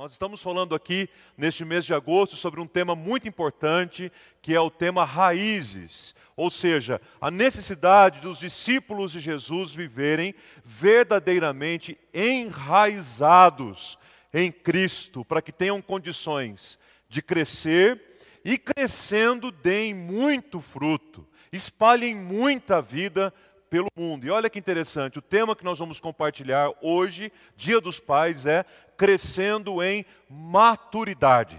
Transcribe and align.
Nós 0.00 0.12
estamos 0.12 0.42
falando 0.42 0.74
aqui, 0.74 1.10
neste 1.36 1.62
mês 1.62 1.84
de 1.84 1.92
agosto, 1.92 2.34
sobre 2.34 2.58
um 2.58 2.66
tema 2.66 2.96
muito 2.96 3.28
importante, 3.28 4.10
que 4.40 4.54
é 4.54 4.58
o 4.58 4.70
tema 4.70 5.04
raízes, 5.04 6.14
ou 6.34 6.50
seja, 6.50 6.98
a 7.20 7.30
necessidade 7.30 8.18
dos 8.22 8.38
discípulos 8.38 9.12
de 9.12 9.20
Jesus 9.20 9.74
viverem 9.74 10.34
verdadeiramente 10.64 11.98
enraizados 12.14 13.98
em 14.32 14.50
Cristo, 14.50 15.22
para 15.22 15.42
que 15.42 15.52
tenham 15.52 15.82
condições 15.82 16.78
de 17.06 17.20
crescer 17.20 18.00
e 18.42 18.56
crescendo 18.56 19.50
deem 19.50 19.92
muito 19.92 20.62
fruto, 20.62 21.28
espalhem 21.52 22.14
muita 22.14 22.80
vida 22.80 23.34
pelo 23.70 23.86
mundo. 23.96 24.26
E 24.26 24.30
olha 24.30 24.50
que 24.50 24.58
interessante, 24.58 25.18
o 25.18 25.22
tema 25.22 25.54
que 25.54 25.64
nós 25.64 25.78
vamos 25.78 26.00
compartilhar 26.00 26.72
hoje, 26.82 27.32
Dia 27.56 27.80
dos 27.80 28.00
Pais, 28.00 28.44
é 28.44 28.64
crescendo 29.00 29.82
em 29.82 30.04
maturidade. 30.28 31.58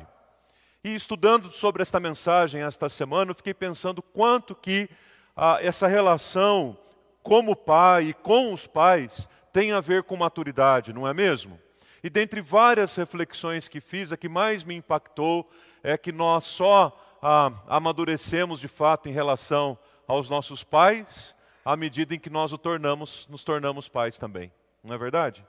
E 0.84 0.94
estudando 0.94 1.52
sobre 1.52 1.82
esta 1.82 2.00
mensagem 2.00 2.62
esta 2.62 2.88
semana, 2.88 3.32
eu 3.32 3.36
fiquei 3.36 3.52
pensando 3.52 4.00
quanto 4.00 4.54
que 4.54 4.88
ah, 5.36 5.58
essa 5.60 5.88
relação 5.88 6.78
como 7.24 7.56
pai 7.56 8.10
e 8.10 8.14
com 8.14 8.54
os 8.54 8.68
pais 8.68 9.28
tem 9.52 9.72
a 9.72 9.80
ver 9.80 10.04
com 10.04 10.16
maturidade, 10.16 10.94
não 10.94 11.08
é 11.08 11.16
mesmo? 11.16 11.60
E 12.04 12.12
dentre 12.12 12.42
várias 12.42 12.96
reflexões 12.96 13.68
que 13.68 13.82
fiz, 13.82 14.12
a 14.12 14.18
que 14.18 14.30
mais 14.30 14.64
me 14.64 14.76
impactou 14.76 15.50
é 15.82 15.98
que 15.98 16.12
nós 16.12 16.46
só 16.46 16.96
ah, 17.24 17.52
amadurecemos 17.68 18.60
de 18.60 18.68
fato 18.68 19.10
em 19.10 19.14
relação 19.14 19.80
aos 20.08 20.30
nossos 20.30 20.64
pais 20.64 21.36
à 21.66 21.76
medida 21.76 22.14
em 22.14 22.20
que 22.20 22.30
nós 22.30 22.52
tornamos, 22.60 23.28
nos 23.28 23.44
tornamos 23.44 23.90
pais 23.90 24.16
também. 24.16 24.52
Não 24.84 24.94
é 24.94 24.98
verdade? 25.00 25.44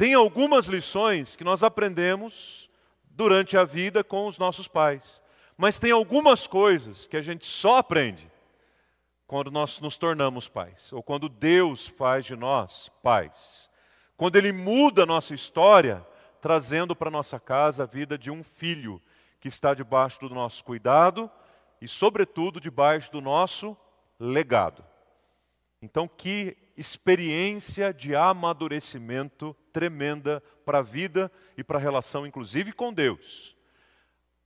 Tem 0.00 0.14
algumas 0.14 0.64
lições 0.64 1.36
que 1.36 1.44
nós 1.44 1.62
aprendemos 1.62 2.70
durante 3.10 3.54
a 3.58 3.64
vida 3.64 4.02
com 4.02 4.26
os 4.26 4.38
nossos 4.38 4.66
pais, 4.66 5.22
mas 5.58 5.78
tem 5.78 5.90
algumas 5.90 6.46
coisas 6.46 7.06
que 7.06 7.18
a 7.18 7.20
gente 7.20 7.44
só 7.44 7.76
aprende 7.76 8.26
quando 9.26 9.50
nós 9.50 9.78
nos 9.78 9.98
tornamos 9.98 10.48
pais, 10.48 10.90
ou 10.90 11.02
quando 11.02 11.28
Deus 11.28 11.86
faz 11.86 12.24
de 12.24 12.34
nós 12.34 12.90
pais. 13.02 13.70
Quando 14.16 14.36
Ele 14.36 14.52
muda 14.52 15.02
a 15.02 15.06
nossa 15.06 15.34
história, 15.34 16.02
trazendo 16.40 16.96
para 16.96 17.10
nossa 17.10 17.38
casa 17.38 17.82
a 17.82 17.86
vida 17.86 18.16
de 18.16 18.30
um 18.30 18.42
filho 18.42 19.02
que 19.38 19.48
está 19.48 19.74
debaixo 19.74 20.18
do 20.20 20.34
nosso 20.34 20.64
cuidado 20.64 21.30
e, 21.78 21.86
sobretudo, 21.86 22.58
debaixo 22.58 23.12
do 23.12 23.20
nosso 23.20 23.76
legado. 24.18 24.82
Então, 25.82 26.08
que 26.08 26.56
experiência 26.80 27.92
de 27.92 28.16
amadurecimento 28.16 29.54
tremenda 29.70 30.42
para 30.64 30.78
a 30.78 30.82
vida 30.82 31.30
e 31.54 31.62
para 31.62 31.76
a 31.76 31.80
relação, 31.80 32.26
inclusive 32.26 32.72
com 32.72 32.90
Deus. 32.90 33.54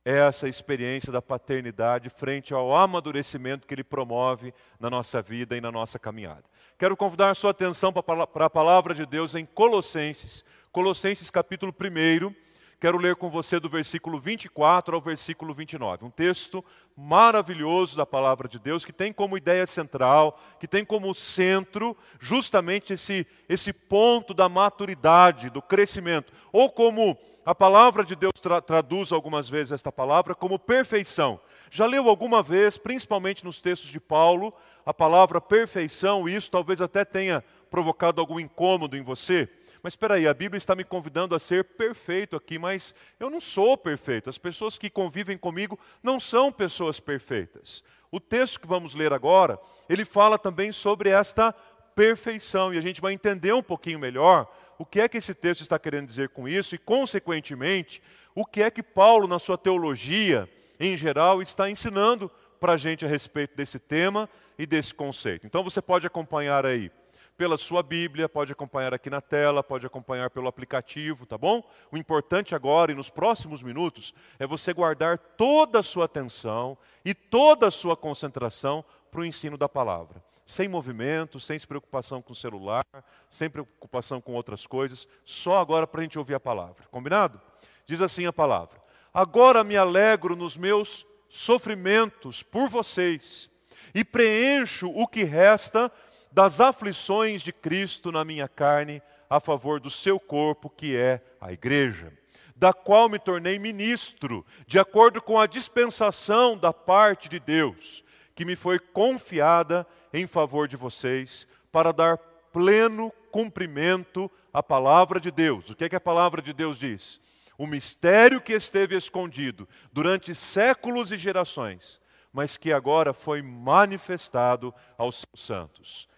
Essa 0.03 0.49
experiência 0.49 1.13
da 1.13 1.21
paternidade 1.21 2.09
frente 2.09 2.53
ao 2.53 2.75
amadurecimento 2.75 3.65
que 3.65 3.73
Ele 3.73 3.85
promove 3.85 4.53
na 4.77 4.89
nossa 4.89 5.21
vida 5.21 5.55
e 5.55 5.61
na 5.61 5.71
nossa 5.71 5.97
caminhada. 5.97 6.43
Quero 6.77 6.97
convidar 6.97 7.29
a 7.29 7.35
sua 7.35 7.51
atenção 7.51 7.93
para 7.93 8.45
a 8.45 8.49
palavra 8.49 8.93
de 8.93 9.05
Deus 9.05 9.33
em 9.33 9.45
Colossenses, 9.45 10.43
Colossenses 10.73 11.29
capítulo 11.29 11.73
1, 11.73 12.35
Quero 12.79 12.97
ler 12.97 13.15
com 13.15 13.29
você 13.29 13.59
do 13.59 13.69
versículo 13.69 14.19
24 14.19 14.95
ao 14.95 15.01
versículo 15.01 15.53
29. 15.53 16.05
Um 16.05 16.09
texto 16.09 16.63
maravilhoso 16.95 17.95
da 17.95 18.05
palavra 18.05 18.47
de 18.47 18.59
Deus, 18.59 18.83
que 18.83 18.91
tem 18.91 19.13
como 19.13 19.37
ideia 19.37 19.65
central, 19.65 20.39
que 20.59 20.67
tem 20.67 20.83
como 20.83 21.15
centro 21.15 21.95
justamente 22.19 22.93
esse, 22.93 23.25
esse 23.47 23.71
ponto 23.71 24.33
da 24.33 24.49
maturidade, 24.49 25.49
do 25.49 25.61
crescimento. 25.61 26.33
Ou 26.51 26.69
como 26.69 27.17
a 27.45 27.53
palavra 27.53 28.03
de 28.03 28.15
Deus 28.15 28.33
tra 28.41 28.59
traduz 28.59 29.11
algumas 29.11 29.47
vezes 29.47 29.71
esta 29.71 29.91
palavra, 29.91 30.33
como 30.33 30.59
perfeição. 30.59 31.39
Já 31.69 31.85
leu 31.85 32.09
alguma 32.09 32.41
vez, 32.41 32.77
principalmente 32.77 33.45
nos 33.45 33.61
textos 33.61 33.89
de 33.89 33.99
Paulo, 33.99 34.53
a 34.85 34.93
palavra 34.93 35.39
perfeição, 35.39 36.27
e 36.27 36.35
isso 36.35 36.49
talvez 36.51 36.81
até 36.81 37.05
tenha 37.05 37.43
provocado 37.69 38.19
algum 38.19 38.39
incômodo 38.39 38.97
em 38.97 39.01
você? 39.01 39.47
Mas 39.85 39.93
espera 39.93 40.15
aí, 40.15 40.27
a 40.27 40.33
Bíblia 40.33 40.57
está 40.57 40.75
me 40.75 40.83
convidando 40.83 41.35
a 41.35 41.39
ser 41.39 41.63
perfeito 41.63 42.35
aqui, 42.35 42.57
mas 42.57 42.95
eu 43.19 43.29
não 43.29 43.39
sou 43.39 43.77
perfeito. 43.77 44.31
As 44.31 44.37
pessoas 44.39 44.79
que 44.79 44.89
convivem 44.89 45.37
comigo 45.37 45.77
não 46.01 46.19
são 46.19 46.51
pessoas 46.51 46.99
perfeitas. 46.99 47.83
O 48.11 48.19
texto 48.19 48.59
que 48.59 48.65
vamos 48.65 48.95
ler 48.95 49.13
agora, 49.13 49.59
ele 49.87 50.03
fala 50.03 50.39
também 50.39 50.71
sobre 50.71 51.11
esta 51.11 51.53
perfeição 51.93 52.73
e 52.73 52.79
a 52.79 52.81
gente 52.81 52.99
vai 52.99 53.13
entender 53.13 53.53
um 53.53 53.61
pouquinho 53.61 53.99
melhor 53.99 54.51
o 54.79 54.87
que 54.87 54.99
é 54.99 55.07
que 55.07 55.17
esse 55.17 55.35
texto 55.35 55.61
está 55.61 55.77
querendo 55.77 56.07
dizer 56.07 56.29
com 56.29 56.47
isso 56.49 56.73
e, 56.73 56.79
consequentemente, 56.79 58.01
o 58.33 58.43
que 58.43 58.63
é 58.63 58.71
que 58.71 58.81
Paulo, 58.81 59.27
na 59.27 59.37
sua 59.37 59.55
teologia 59.55 60.49
em 60.79 60.97
geral, 60.97 61.43
está 61.43 61.69
ensinando 61.69 62.31
para 62.59 62.73
a 62.73 62.77
gente 62.77 63.05
a 63.05 63.07
respeito 63.07 63.55
desse 63.55 63.77
tema 63.77 64.27
e 64.57 64.65
desse 64.65 64.95
conceito. 64.95 65.45
Então 65.45 65.63
você 65.63 65.79
pode 65.79 66.07
acompanhar 66.07 66.65
aí 66.65 66.89
pela 67.37 67.57
sua 67.57 67.83
Bíblia, 67.83 68.29
pode 68.29 68.51
acompanhar 68.51 68.93
aqui 68.93 69.09
na 69.09 69.21
tela, 69.21 69.63
pode 69.63 69.85
acompanhar 69.85 70.29
pelo 70.29 70.47
aplicativo, 70.47 71.25
tá 71.25 71.37
bom? 71.37 71.63
O 71.91 71.97
importante 71.97 72.55
agora 72.55 72.91
e 72.91 72.95
nos 72.95 73.09
próximos 73.09 73.61
minutos 73.61 74.13
é 74.39 74.47
você 74.47 74.73
guardar 74.73 75.17
toda 75.17 75.79
a 75.79 75.83
sua 75.83 76.05
atenção 76.05 76.77
e 77.03 77.13
toda 77.13 77.67
a 77.67 77.71
sua 77.71 77.97
concentração 77.97 78.83
para 79.11 79.21
o 79.21 79.25
ensino 79.25 79.57
da 79.57 79.67
palavra. 79.67 80.23
Sem 80.45 80.67
movimento, 80.67 81.39
sem 81.39 81.59
preocupação 81.59 82.21
com 82.21 82.33
o 82.33 82.35
celular, 82.35 82.85
sem 83.29 83.49
preocupação 83.49 84.21
com 84.21 84.33
outras 84.33 84.67
coisas, 84.67 85.07
só 85.25 85.59
agora 85.59 85.87
para 85.87 86.01
a 86.01 86.03
gente 86.03 86.19
ouvir 86.19 86.35
a 86.35 86.39
palavra. 86.39 86.85
Combinado? 86.91 87.41
Diz 87.87 88.01
assim 88.01 88.25
a 88.25 88.33
palavra: 88.33 88.79
Agora 89.13 89.63
me 89.63 89.75
alegro 89.75 90.35
nos 90.35 90.55
meus 90.55 91.05
sofrimentos 91.29 92.43
por 92.43 92.69
vocês 92.69 93.49
e 93.93 94.03
preencho 94.03 94.89
o 94.89 95.07
que 95.07 95.23
resta 95.23 95.91
das 96.35 96.59
aflições 96.59 97.41
de 97.41 97.53
Cristo 97.53 98.11
na 98.11 98.25
minha 98.25 98.45
carne 98.49 99.01
a 99.29 99.39
favor 99.39 99.79
do 99.79 99.89
seu 99.89 100.19
corpo, 100.19 100.69
que 100.69 100.97
é 100.97 101.21
a 101.39 101.53
igreja, 101.53 102.11
da 102.53 102.73
qual 102.73 103.07
me 103.07 103.17
tornei 103.17 103.57
ministro, 103.57 104.45
de 104.67 104.77
acordo 104.77 105.21
com 105.21 105.39
a 105.39 105.47
dispensação 105.47 106.57
da 106.57 106.73
parte 106.73 107.29
de 107.29 107.39
Deus, 107.39 108.03
que 108.35 108.43
me 108.43 108.57
foi 108.57 108.77
confiada 108.79 109.87
em 110.13 110.27
favor 110.27 110.67
de 110.67 110.75
vocês, 110.75 111.47
para 111.71 111.93
dar 111.93 112.17
pleno 112.51 113.13
cumprimento 113.31 114.29
à 114.51 114.61
palavra 114.61 115.21
de 115.21 115.31
Deus. 115.31 115.69
O 115.69 115.75
que 115.75 115.85
é 115.85 115.89
que 115.89 115.95
a 115.95 116.01
palavra 116.01 116.41
de 116.41 116.51
Deus 116.51 116.77
diz? 116.77 117.21
O 117.57 117.65
mistério 117.65 118.41
que 118.41 118.51
esteve 118.51 118.97
escondido 118.97 119.69
durante 119.89 120.35
séculos 120.35 121.13
e 121.13 121.17
gerações, 121.17 122.01
mas 122.33 122.57
que 122.57 122.73
agora 122.73 123.13
foi 123.13 123.41
manifestado 123.41 124.75
aos 124.97 125.25
santos 125.33 126.13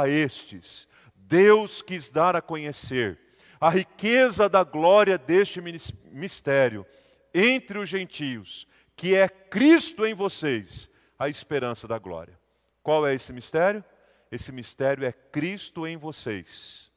a 0.00 0.08
estes, 0.08 0.88
Deus 1.14 1.82
quis 1.82 2.10
dar 2.10 2.34
a 2.34 2.42
conhecer 2.42 3.18
a 3.60 3.68
riqueza 3.68 4.48
da 4.48 4.64
glória 4.64 5.16
deste 5.16 5.60
mistério 6.10 6.84
entre 7.32 7.78
os 7.78 7.88
gentios, 7.88 8.66
que 8.96 9.14
é 9.14 9.28
Cristo 9.28 10.04
em 10.04 10.14
vocês, 10.14 10.90
a 11.16 11.28
esperança 11.28 11.86
da 11.86 11.96
glória. 11.96 12.36
Qual 12.82 13.06
é 13.06 13.14
esse 13.14 13.32
mistério? 13.32 13.84
Esse 14.32 14.50
mistério 14.50 15.04
é 15.04 15.12
Cristo 15.12 15.86
em 15.86 15.96
vocês. 15.96 16.90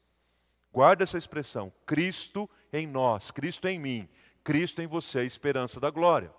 Guarda 0.73 1.03
essa 1.03 1.17
expressão: 1.19 1.72
Cristo 1.85 2.50
em 2.73 2.88
nós, 2.88 3.29
Cristo 3.29 3.67
em 3.67 3.78
mim, 3.78 4.09
Cristo 4.44 4.81
em 4.81 4.88
você, 4.88 5.19
a 5.19 5.23
esperança 5.23 5.79
da 5.79 5.91
glória. 5.91 6.34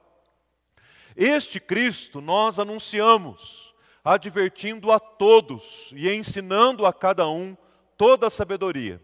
Este 1.14 1.60
Cristo 1.60 2.20
nós 2.20 2.58
anunciamos 2.58 3.75
advertindo 4.06 4.92
a 4.92 5.00
todos 5.00 5.90
e 5.92 6.08
ensinando 6.08 6.86
a 6.86 6.92
cada 6.92 7.28
um 7.28 7.56
toda 7.96 8.28
a 8.28 8.30
sabedoria, 8.30 9.02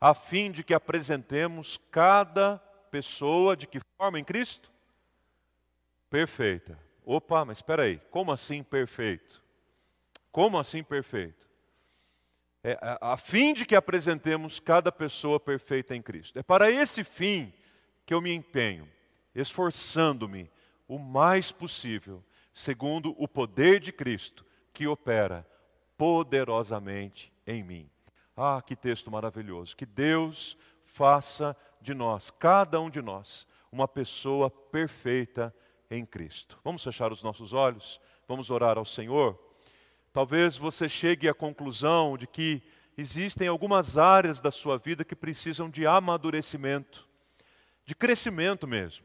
a 0.00 0.14
fim 0.14 0.50
de 0.50 0.64
que 0.64 0.72
apresentemos 0.72 1.78
cada 1.90 2.56
pessoa 2.90 3.54
de 3.54 3.66
que 3.66 3.78
forma 3.98 4.18
em 4.18 4.24
Cristo? 4.24 4.72
Perfeita. 6.08 6.78
Opa, 7.04 7.44
mas 7.44 7.58
espera 7.58 7.82
aí, 7.82 8.00
como 8.10 8.32
assim 8.32 8.62
perfeito? 8.62 9.42
Como 10.32 10.58
assim 10.58 10.82
perfeito? 10.82 11.46
É, 12.64 12.78
a, 12.80 13.12
a 13.12 13.16
fim 13.18 13.52
de 13.52 13.66
que 13.66 13.76
apresentemos 13.76 14.58
cada 14.58 14.90
pessoa 14.90 15.38
perfeita 15.38 15.94
em 15.94 16.00
Cristo. 16.00 16.38
É 16.38 16.42
para 16.42 16.70
esse 16.70 17.04
fim 17.04 17.52
que 18.06 18.14
eu 18.14 18.22
me 18.22 18.32
empenho, 18.32 18.88
esforçando-me 19.34 20.50
o 20.88 20.98
mais 20.98 21.52
possível 21.52 22.24
segundo 22.58 23.14
o 23.16 23.28
poder 23.28 23.78
de 23.78 23.92
Cristo 23.92 24.44
que 24.78 24.86
opera 24.86 25.44
poderosamente 25.96 27.32
em 27.44 27.64
mim. 27.64 27.90
Ah, 28.36 28.62
que 28.64 28.76
texto 28.76 29.10
maravilhoso! 29.10 29.76
Que 29.76 29.84
Deus 29.84 30.56
faça 30.84 31.56
de 31.80 31.92
nós, 31.92 32.30
cada 32.30 32.80
um 32.80 32.88
de 32.88 33.02
nós, 33.02 33.44
uma 33.72 33.88
pessoa 33.88 34.48
perfeita 34.48 35.52
em 35.90 36.06
Cristo. 36.06 36.60
Vamos 36.62 36.84
fechar 36.84 37.10
os 37.10 37.24
nossos 37.24 37.52
olhos, 37.52 38.00
vamos 38.28 38.50
orar 38.50 38.78
ao 38.78 38.84
Senhor. 38.84 39.36
Talvez 40.12 40.56
você 40.56 40.88
chegue 40.88 41.28
à 41.28 41.34
conclusão 41.34 42.16
de 42.16 42.28
que 42.28 42.62
existem 42.96 43.48
algumas 43.48 43.98
áreas 43.98 44.40
da 44.40 44.52
sua 44.52 44.78
vida 44.78 45.04
que 45.04 45.16
precisam 45.16 45.68
de 45.68 45.88
amadurecimento 45.88 47.08
de 47.84 47.96
crescimento 47.96 48.64
mesmo. 48.64 49.04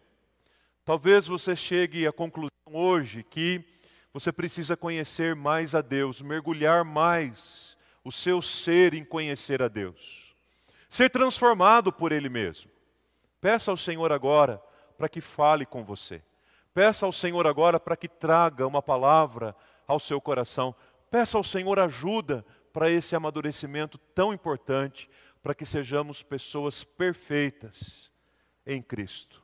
Talvez 0.86 1.26
você 1.26 1.56
chegue 1.56 2.06
à 2.06 2.14
conclusão 2.14 2.52
hoje 2.72 3.24
que 3.24 3.73
você 4.14 4.32
precisa 4.32 4.78
conhecer 4.78 5.36
mais 5.36 5.74
a 5.74 5.82
Deus, 5.82 6.22
mergulhar 6.22 6.86
mais 6.86 7.76
o 8.04 8.12
seu 8.12 8.42
ser 8.42 8.94
em 8.94 9.04
conhecer 9.04 9.62
a 9.62 9.68
Deus, 9.68 10.36
ser 10.88 11.10
transformado 11.10 11.92
por 11.92 12.12
Ele 12.12 12.30
mesmo. 12.30 12.70
Peça 13.42 13.72
ao 13.72 13.78
Senhor 13.78 14.12
agora 14.12 14.62
para 14.98 15.10
que 15.10 15.20
fale 15.20 15.66
com 15.66 15.84
você. 15.84 16.22
Peça 16.74 17.06
ao 17.06 17.12
Senhor 17.12 17.46
agora 17.48 17.80
para 17.80 17.98
que 17.98 18.08
traga 18.08 18.68
uma 18.68 18.82
palavra 18.82 19.56
ao 19.88 20.00
seu 20.00 20.22
coração. 20.22 20.76
Peça 21.10 21.38
ao 21.38 21.44
Senhor 21.44 21.80
ajuda 21.80 22.46
para 22.72 22.90
esse 22.90 23.16
amadurecimento 23.16 23.98
tão 23.98 24.34
importante, 24.34 25.10
para 25.42 25.54
que 25.54 25.66
sejamos 25.66 26.24
pessoas 26.24 26.84
perfeitas 26.84 28.12
em 28.66 28.82
Cristo. 28.82 29.43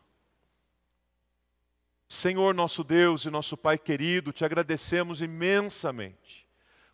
Senhor 2.12 2.56
nosso 2.56 2.84
Deus 2.84 3.26
e 3.26 3.30
nosso 3.30 3.56
Pai 3.56 3.78
querido, 3.78 4.34
te 4.34 4.44
agradecemos 4.44 5.22
imensamente 5.22 6.48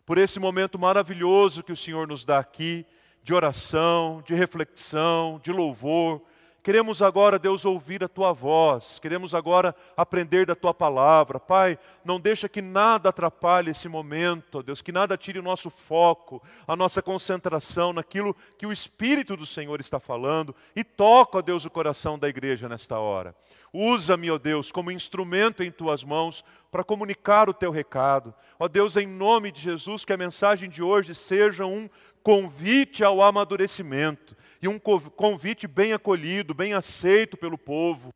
por 0.04 0.18
esse 0.18 0.38
momento 0.38 0.78
maravilhoso 0.78 1.62
que 1.62 1.72
o 1.72 1.76
Senhor 1.76 2.06
nos 2.06 2.22
dá 2.22 2.38
aqui, 2.38 2.86
de 3.22 3.32
oração, 3.32 4.22
de 4.26 4.34
reflexão, 4.34 5.40
de 5.42 5.50
louvor 5.50 6.22
Queremos 6.66 7.00
agora, 7.00 7.38
Deus, 7.38 7.64
ouvir 7.64 8.02
a 8.02 8.08
tua 8.08 8.32
voz, 8.32 8.98
queremos 8.98 9.36
agora 9.36 9.72
aprender 9.96 10.46
da 10.46 10.56
tua 10.56 10.74
palavra. 10.74 11.38
Pai, 11.38 11.78
não 12.04 12.18
deixa 12.18 12.48
que 12.48 12.60
nada 12.60 13.10
atrapalhe 13.10 13.70
esse 13.70 13.88
momento, 13.88 14.64
Deus, 14.64 14.82
que 14.82 14.90
nada 14.90 15.16
tire 15.16 15.38
o 15.38 15.44
nosso 15.44 15.70
foco, 15.70 16.42
a 16.66 16.74
nossa 16.74 17.00
concentração 17.00 17.92
naquilo 17.92 18.34
que 18.58 18.66
o 18.66 18.72
Espírito 18.72 19.36
do 19.36 19.46
Senhor 19.46 19.78
está 19.78 20.00
falando 20.00 20.52
e 20.74 20.82
toca, 20.82 21.40
Deus, 21.40 21.64
o 21.64 21.70
coração 21.70 22.18
da 22.18 22.28
igreja 22.28 22.68
nesta 22.68 22.98
hora. 22.98 23.32
Usa-me, 23.72 24.28
ó 24.28 24.36
Deus, 24.36 24.72
como 24.72 24.90
instrumento 24.90 25.62
em 25.62 25.70
tuas 25.70 26.02
mãos 26.02 26.44
para 26.68 26.82
comunicar 26.82 27.48
o 27.48 27.54
teu 27.54 27.70
recado. 27.70 28.34
Ó 28.58 28.66
Deus, 28.66 28.96
em 28.96 29.06
nome 29.06 29.52
de 29.52 29.60
Jesus, 29.60 30.04
que 30.04 30.12
a 30.12 30.16
mensagem 30.16 30.68
de 30.68 30.82
hoje 30.82 31.14
seja 31.14 31.64
um 31.64 31.88
convite 32.24 33.04
ao 33.04 33.22
amadurecimento 33.22 34.36
e 34.60 34.68
um 34.68 34.78
convite 34.78 35.66
bem 35.66 35.92
acolhido, 35.92 36.54
bem 36.54 36.72
aceito 36.72 37.36
pelo 37.36 37.58
povo. 37.58 38.12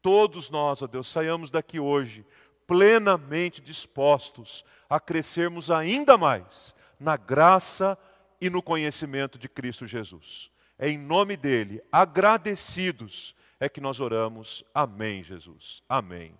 Todos 0.00 0.50
nós, 0.50 0.82
ó 0.82 0.86
Deus, 0.86 1.08
saiamos 1.08 1.50
daqui 1.50 1.78
hoje 1.78 2.24
plenamente 2.66 3.60
dispostos 3.60 4.64
a 4.88 4.98
crescermos 4.98 5.70
ainda 5.70 6.16
mais 6.16 6.74
na 6.98 7.16
graça 7.16 7.98
e 8.40 8.48
no 8.48 8.62
conhecimento 8.62 9.38
de 9.38 9.48
Cristo 9.48 9.86
Jesus. 9.86 10.50
É 10.78 10.88
em 10.88 10.98
nome 10.98 11.36
dele, 11.36 11.82
agradecidos, 11.92 13.34
é 13.60 13.68
que 13.68 13.80
nós 13.80 14.00
oramos. 14.00 14.64
Amém, 14.74 15.22
Jesus. 15.22 15.82
Amém. 15.88 16.34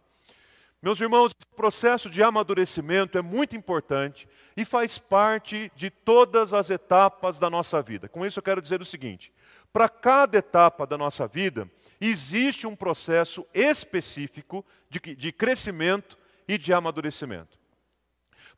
Meus 0.82 1.00
irmãos, 1.00 1.30
esse 1.30 1.54
processo 1.54 2.10
de 2.10 2.24
amadurecimento 2.24 3.16
é 3.16 3.22
muito 3.22 3.54
importante 3.54 4.28
e 4.56 4.64
faz 4.64 4.98
parte 4.98 5.70
de 5.76 5.88
todas 5.88 6.52
as 6.52 6.70
etapas 6.70 7.38
da 7.38 7.48
nossa 7.48 7.80
vida. 7.80 8.08
Com 8.08 8.26
isso 8.26 8.40
eu 8.40 8.42
quero 8.42 8.60
dizer 8.60 8.82
o 8.82 8.84
seguinte: 8.84 9.32
para 9.72 9.88
cada 9.88 10.38
etapa 10.38 10.84
da 10.84 10.98
nossa 10.98 11.28
vida, 11.28 11.70
existe 12.00 12.66
um 12.66 12.74
processo 12.74 13.46
específico 13.54 14.64
de, 14.90 14.98
de 15.14 15.30
crescimento 15.30 16.18
e 16.48 16.58
de 16.58 16.72
amadurecimento. 16.72 17.56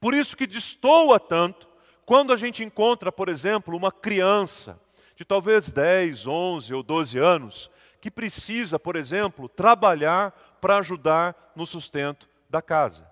Por 0.00 0.14
isso 0.14 0.34
que 0.34 0.46
destoa 0.46 1.20
tanto 1.20 1.68
quando 2.06 2.32
a 2.32 2.36
gente 2.36 2.64
encontra, 2.64 3.12
por 3.12 3.28
exemplo, 3.28 3.76
uma 3.76 3.92
criança 3.92 4.80
de 5.14 5.26
talvez 5.26 5.70
10, 5.70 6.26
11 6.26 6.72
ou 6.72 6.82
12 6.82 7.18
anos, 7.18 7.70
que 8.00 8.10
precisa, 8.10 8.78
por 8.78 8.96
exemplo, 8.96 9.48
trabalhar 9.48 10.53
para 10.64 10.78
ajudar 10.78 11.52
no 11.54 11.66
sustento 11.66 12.26
da 12.48 12.62
casa. 12.62 13.06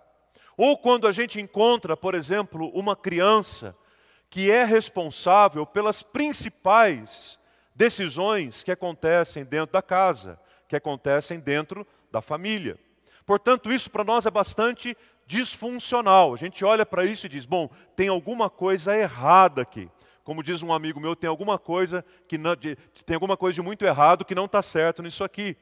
Ou 0.57 0.75
quando 0.79 1.07
a 1.07 1.13
gente 1.13 1.39
encontra, 1.39 1.95
por 1.95 2.15
exemplo, 2.15 2.71
uma 2.71 2.97
criança 2.97 3.77
que 4.31 4.51
é 4.51 4.65
responsável 4.65 5.67
pelas 5.67 6.03
principais 6.03 7.39
decisões 7.75 8.63
que 8.63 8.73
acontecem 8.73 9.45
dentro 9.45 9.75
da 9.75 9.83
casa, 9.83 10.41
que 10.67 10.75
acontecem 10.75 11.39
dentro 11.39 11.87
da 12.11 12.23
família. 12.23 12.79
Portanto, 13.27 13.71
isso 13.71 13.91
para 13.91 14.03
nós 14.03 14.25
é 14.25 14.31
bastante 14.31 14.97
disfuncional. 15.27 16.33
A 16.33 16.39
gente 16.39 16.65
olha 16.65 16.87
para 16.87 17.05
isso 17.05 17.27
e 17.27 17.29
diz: 17.29 17.45
bom, 17.45 17.69
tem 17.95 18.09
alguma 18.09 18.49
coisa 18.49 18.97
errada 18.97 19.61
aqui. 19.61 19.91
Como 20.25 20.43
diz 20.43 20.63
um 20.63 20.73
amigo 20.73 20.99
meu, 20.99 21.15
tem 21.15 21.29
alguma 21.29 21.59
coisa 21.59 22.03
que 22.27 22.39
não, 22.39 22.57
de, 22.57 22.77
tem 23.05 23.13
alguma 23.13 23.37
coisa 23.37 23.57
de 23.57 23.61
muito 23.61 23.85
errado 23.85 24.25
que 24.25 24.35
não 24.35 24.47
está 24.47 24.63
certo 24.63 25.03
nisso 25.03 25.23
aqui. 25.23 25.55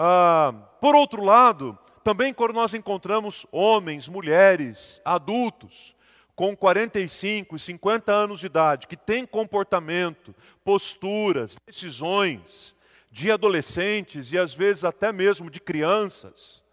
Ah, 0.00 0.54
por 0.80 0.94
outro 0.94 1.24
lado, 1.24 1.76
também 2.04 2.32
quando 2.32 2.52
nós 2.52 2.72
encontramos 2.72 3.44
homens, 3.50 4.06
mulheres, 4.06 5.02
adultos, 5.04 5.92
com 6.36 6.56
45 6.56 7.56
e 7.56 7.58
50 7.58 8.12
anos 8.12 8.38
de 8.38 8.46
idade, 8.46 8.86
que 8.86 8.96
têm 8.96 9.26
comportamento, 9.26 10.32
posturas, 10.64 11.58
decisões 11.66 12.76
de 13.10 13.32
adolescentes 13.32 14.30
e 14.30 14.38
às 14.38 14.54
vezes 14.54 14.84
até 14.84 15.12
mesmo 15.12 15.50
de 15.50 15.58
crianças, 15.58 16.64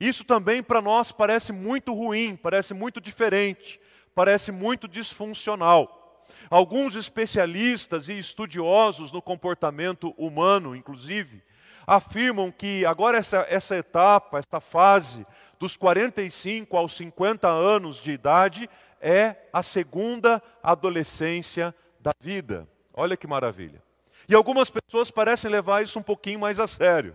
isso 0.00 0.24
também 0.24 0.60
para 0.60 0.82
nós 0.82 1.12
parece 1.12 1.52
muito 1.52 1.94
ruim, 1.94 2.34
parece 2.34 2.74
muito 2.74 3.00
diferente, 3.00 3.80
parece 4.12 4.50
muito 4.50 4.88
disfuncional. 4.88 6.24
Alguns 6.50 6.96
especialistas 6.96 8.08
e 8.08 8.18
estudiosos 8.18 9.12
no 9.12 9.22
comportamento 9.22 10.12
humano, 10.18 10.74
inclusive, 10.74 11.44
afirmam 11.86 12.50
que 12.50 12.84
agora 12.84 13.18
essa, 13.18 13.46
essa 13.48 13.76
etapa, 13.76 14.38
essa 14.38 14.60
fase 14.60 15.26
dos 15.58 15.76
45 15.76 16.76
aos 16.76 16.96
50 16.96 17.48
anos 17.48 17.96
de 17.96 18.12
idade, 18.12 18.68
é 19.00 19.36
a 19.52 19.62
segunda 19.62 20.42
adolescência 20.62 21.74
da 22.00 22.10
vida. 22.20 22.66
Olha 22.92 23.16
que 23.16 23.26
maravilha. 23.26 23.82
E 24.28 24.34
algumas 24.34 24.70
pessoas 24.70 25.10
parecem 25.10 25.50
levar 25.50 25.82
isso 25.82 25.98
um 25.98 26.02
pouquinho 26.02 26.40
mais 26.40 26.58
a 26.58 26.66
sério. 26.66 27.14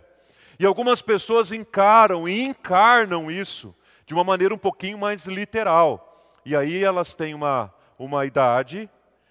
E 0.58 0.66
algumas 0.66 1.02
pessoas 1.02 1.52
encaram 1.52 2.30
e 2.30 2.42
encarnam 2.42 3.30
isso 3.30 3.76
de 4.06 4.14
uma 4.14 4.24
maneira 4.24 4.54
um 4.54 4.58
pouquinho 4.58 4.98
mais 4.98 5.26
literal. 5.26 6.38
E 6.46 6.56
aí 6.56 6.84
elas 6.84 7.14
têm 7.14 7.34
uma, 7.34 7.74
uma 7.98 8.26
idade 8.26 8.90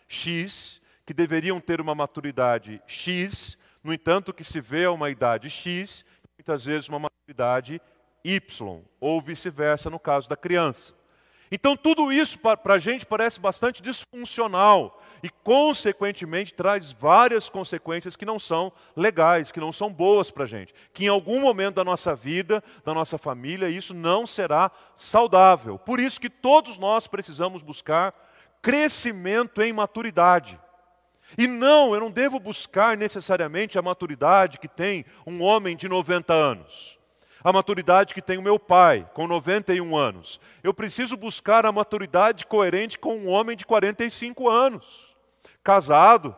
X, 0.08 0.80
que 1.06 1.14
deveriam 1.14 1.60
ter 1.60 1.80
uma 1.80 1.94
maturidade 1.94 2.82
X, 2.86 3.56
no 3.82 3.92
entanto, 3.92 4.32
que 4.32 4.44
se 4.44 4.60
vê 4.60 4.86
uma 4.86 5.10
idade 5.10 5.48
X, 5.48 6.04
muitas 6.38 6.64
vezes 6.64 6.88
uma 6.88 6.98
maturidade 6.98 7.80
Y, 8.24 8.82
ou 9.00 9.20
vice-versa 9.20 9.88
no 9.88 9.98
caso 9.98 10.28
da 10.28 10.36
criança. 10.36 10.94
Então, 11.52 11.76
tudo 11.76 12.12
isso 12.12 12.38
para 12.38 12.74
a 12.74 12.78
gente 12.78 13.04
parece 13.04 13.40
bastante 13.40 13.82
disfuncional 13.82 15.02
e, 15.20 15.28
consequentemente, 15.28 16.54
traz 16.54 16.92
várias 16.92 17.48
consequências 17.48 18.14
que 18.14 18.24
não 18.24 18.38
são 18.38 18.72
legais, 18.94 19.50
que 19.50 19.58
não 19.58 19.72
são 19.72 19.92
boas 19.92 20.30
para 20.30 20.44
a 20.44 20.46
gente. 20.46 20.72
Que 20.92 21.06
em 21.06 21.08
algum 21.08 21.40
momento 21.40 21.76
da 21.76 21.84
nossa 21.84 22.14
vida, 22.14 22.62
da 22.84 22.94
nossa 22.94 23.18
família, 23.18 23.68
isso 23.68 23.92
não 23.92 24.28
será 24.28 24.70
saudável. 24.94 25.76
Por 25.76 25.98
isso 25.98 26.20
que 26.20 26.30
todos 26.30 26.78
nós 26.78 27.08
precisamos 27.08 27.62
buscar 27.62 28.14
crescimento 28.62 29.60
em 29.60 29.72
maturidade. 29.72 30.56
E 31.36 31.46
não, 31.46 31.94
eu 31.94 32.00
não 32.00 32.10
devo 32.10 32.38
buscar 32.38 32.96
necessariamente 32.96 33.78
a 33.78 33.82
maturidade 33.82 34.58
que 34.58 34.68
tem 34.68 35.04
um 35.26 35.42
homem 35.42 35.76
de 35.76 35.88
90 35.88 36.32
anos 36.32 37.00
a 37.42 37.52
maturidade 37.52 38.14
que 38.14 38.22
tem 38.22 38.38
o 38.38 38.42
meu 38.42 38.58
pai, 38.58 39.08
com 39.14 39.26
91 39.26 39.96
anos. 39.96 40.40
Eu 40.62 40.74
preciso 40.74 41.16
buscar 41.16 41.64
a 41.64 41.72
maturidade 41.72 42.46
coerente 42.46 42.98
com 42.98 43.16
um 43.16 43.28
homem 43.28 43.56
de 43.56 43.64
45 43.64 44.48
anos, 44.48 45.14
casado, 45.62 46.36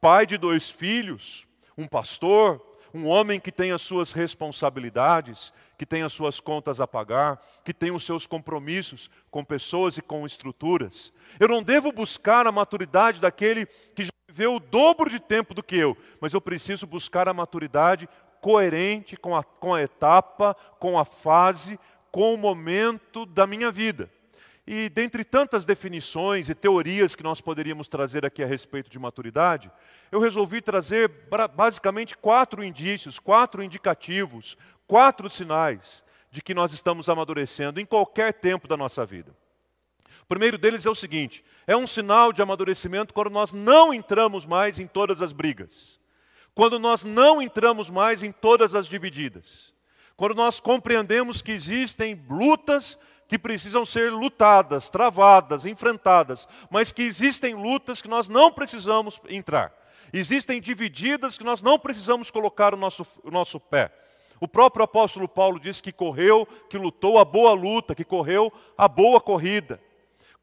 pai 0.00 0.26
de 0.26 0.36
dois 0.36 0.68
filhos, 0.68 1.46
um 1.78 1.86
pastor, 1.86 2.60
um 2.92 3.08
homem 3.08 3.40
que 3.40 3.50
tem 3.50 3.72
as 3.72 3.82
suas 3.82 4.12
responsabilidades, 4.12 5.52
que 5.76 5.84
tem 5.84 6.02
as 6.02 6.12
suas 6.12 6.38
contas 6.38 6.80
a 6.80 6.86
pagar, 6.86 7.40
que 7.64 7.74
tem 7.74 7.90
os 7.90 8.04
seus 8.04 8.26
compromissos 8.26 9.10
com 9.30 9.44
pessoas 9.44 9.98
e 9.98 10.02
com 10.02 10.24
estruturas. 10.24 11.12
Eu 11.40 11.48
não 11.48 11.62
devo 11.62 11.90
buscar 11.90 12.46
a 12.46 12.52
maturidade 12.52 13.20
daquele 13.20 13.66
que 13.66 14.04
já 14.04 14.13
viveu 14.34 14.56
o 14.56 14.60
dobro 14.60 15.08
de 15.08 15.20
tempo 15.20 15.54
do 15.54 15.62
que 15.62 15.76
eu, 15.76 15.96
mas 16.20 16.32
eu 16.32 16.40
preciso 16.40 16.88
buscar 16.88 17.28
a 17.28 17.32
maturidade 17.32 18.08
coerente 18.40 19.16
com 19.16 19.36
a, 19.36 19.44
com 19.44 19.72
a 19.72 19.80
etapa, 19.80 20.56
com 20.80 20.98
a 20.98 21.04
fase, 21.04 21.78
com 22.10 22.34
o 22.34 22.36
momento 22.36 23.24
da 23.24 23.46
minha 23.46 23.70
vida. 23.70 24.10
E 24.66 24.88
dentre 24.88 25.24
tantas 25.24 25.64
definições 25.64 26.48
e 26.48 26.54
teorias 26.54 27.14
que 27.14 27.22
nós 27.22 27.40
poderíamos 27.40 27.86
trazer 27.86 28.26
aqui 28.26 28.42
a 28.42 28.46
respeito 28.46 28.90
de 28.90 28.98
maturidade, 28.98 29.70
eu 30.10 30.18
resolvi 30.18 30.60
trazer 30.60 31.08
basicamente 31.54 32.16
quatro 32.16 32.64
indícios, 32.64 33.20
quatro 33.20 33.62
indicativos, 33.62 34.58
quatro 34.84 35.30
sinais 35.30 36.04
de 36.28 36.42
que 36.42 36.54
nós 36.54 36.72
estamos 36.72 37.08
amadurecendo 37.08 37.80
em 37.80 37.86
qualquer 37.86 38.32
tempo 38.32 38.66
da 38.66 38.76
nossa 38.76 39.06
vida. 39.06 39.32
O 40.24 40.26
primeiro 40.26 40.56
deles 40.56 40.86
é 40.86 40.90
o 40.90 40.94
seguinte: 40.94 41.44
é 41.66 41.76
um 41.76 41.86
sinal 41.86 42.32
de 42.32 42.40
amadurecimento 42.40 43.12
quando 43.12 43.30
nós 43.30 43.52
não 43.52 43.92
entramos 43.92 44.46
mais 44.46 44.78
em 44.78 44.86
todas 44.86 45.20
as 45.22 45.32
brigas 45.32 46.00
Quando 46.54 46.78
nós 46.78 47.04
não 47.04 47.42
entramos 47.42 47.90
mais 47.90 48.22
em 48.22 48.32
todas 48.32 48.74
as 48.74 48.86
divididas. 48.86 49.72
Quando 50.16 50.34
nós 50.34 50.60
compreendemos 50.60 51.42
que 51.42 51.52
existem 51.52 52.24
lutas 52.28 52.98
que 53.28 53.38
precisam 53.38 53.84
ser 53.84 54.12
lutadas, 54.12 54.88
travadas, 54.88 55.66
enfrentadas, 55.66 56.48
mas 56.70 56.92
que 56.92 57.02
existem 57.02 57.54
lutas 57.54 58.00
que 58.00 58.08
nós 58.08 58.28
não 58.28 58.52
precisamos 58.52 59.20
entrar. 59.28 59.72
Existem 60.12 60.60
divididas 60.60 61.36
que 61.36 61.44
nós 61.44 61.60
não 61.60 61.78
precisamos 61.78 62.30
colocar 62.30 62.72
o 62.72 62.76
nosso, 62.76 63.06
o 63.22 63.30
nosso 63.30 63.58
pé. 63.58 63.90
O 64.40 64.46
próprio 64.46 64.84
apóstolo 64.84 65.28
Paulo 65.28 65.58
diz 65.58 65.80
que 65.80 65.92
correu, 65.92 66.46
que 66.70 66.78
lutou 66.78 67.18
a 67.18 67.24
boa 67.24 67.52
luta, 67.52 67.94
que 67.94 68.04
correu 68.04 68.52
a 68.78 68.86
boa 68.86 69.20
corrida. 69.20 69.80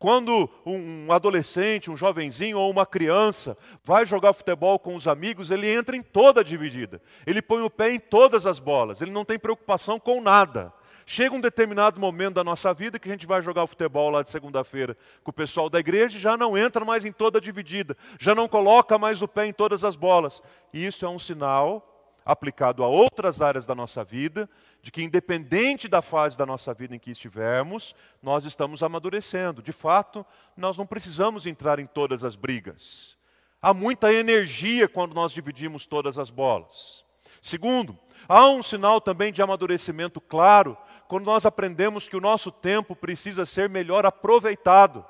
Quando 0.01 0.49
um 0.65 1.11
adolescente, 1.11 1.91
um 1.91 1.95
jovenzinho 1.95 2.57
ou 2.57 2.71
uma 2.71 2.87
criança 2.87 3.55
vai 3.83 4.03
jogar 4.03 4.33
futebol 4.33 4.79
com 4.79 4.95
os 4.95 5.07
amigos, 5.07 5.51
ele 5.51 5.71
entra 5.71 5.95
em 5.95 6.01
toda 6.01 6.41
a 6.41 6.43
dividida. 6.43 6.99
Ele 7.23 7.39
põe 7.39 7.61
o 7.61 7.69
pé 7.69 7.91
em 7.91 7.99
todas 7.99 8.47
as 8.47 8.57
bolas, 8.57 9.03
ele 9.03 9.11
não 9.11 9.23
tem 9.23 9.37
preocupação 9.37 9.99
com 9.99 10.19
nada. 10.19 10.73
Chega 11.05 11.35
um 11.35 11.39
determinado 11.39 12.01
momento 12.01 12.33
da 12.33 12.43
nossa 12.43 12.73
vida 12.73 12.97
que 12.97 13.07
a 13.07 13.11
gente 13.11 13.27
vai 13.27 13.43
jogar 13.43 13.67
futebol 13.67 14.09
lá 14.09 14.23
de 14.23 14.31
segunda-feira 14.31 14.97
com 15.23 15.29
o 15.29 15.33
pessoal 15.33 15.69
da 15.69 15.79
igreja 15.79 16.17
e 16.17 16.19
já 16.19 16.35
não 16.35 16.57
entra 16.57 16.83
mais 16.83 17.05
em 17.05 17.11
toda 17.11 17.37
a 17.37 17.41
dividida, 17.41 17.95
já 18.19 18.33
não 18.33 18.47
coloca 18.47 18.97
mais 18.97 19.21
o 19.21 19.27
pé 19.27 19.45
em 19.45 19.53
todas 19.53 19.83
as 19.83 19.95
bolas. 19.95 20.41
E 20.73 20.83
isso 20.83 21.05
é 21.05 21.09
um 21.09 21.19
sinal 21.19 21.90
aplicado 22.25 22.83
a 22.83 22.87
outras 22.87 23.41
áreas 23.41 23.65
da 23.65 23.73
nossa 23.73 24.03
vida 24.03 24.49
de 24.81 24.91
que, 24.91 25.03
independente 25.03 25.87
da 25.87 26.01
fase 26.01 26.37
da 26.37 26.45
nossa 26.45 26.73
vida 26.73 26.95
em 26.95 26.99
que 26.99 27.11
estivermos, 27.11 27.95
nós 28.21 28.45
estamos 28.45 28.81
amadurecendo. 28.81 29.61
De 29.61 29.71
fato, 29.71 30.25
nós 30.55 30.77
não 30.77 30.85
precisamos 30.85 31.45
entrar 31.45 31.79
em 31.79 31.85
todas 31.85 32.23
as 32.23 32.35
brigas. 32.35 33.17
Há 33.61 33.73
muita 33.73 34.11
energia 34.11 34.87
quando 34.87 35.13
nós 35.13 35.31
dividimos 35.31 35.85
todas 35.85 36.17
as 36.17 36.29
bolas. 36.29 37.05
Segundo, 37.41 37.97
há 38.27 38.47
um 38.47 38.63
sinal 38.63 38.99
também 38.99 39.31
de 39.31 39.41
amadurecimento 39.41 40.19
claro 40.19 40.77
quando 41.07 41.25
nós 41.25 41.45
aprendemos 41.45 42.07
que 42.07 42.15
o 42.15 42.21
nosso 42.21 42.51
tempo 42.51 42.95
precisa 42.95 43.45
ser 43.45 43.69
melhor 43.69 44.05
aproveitado. 44.05 45.05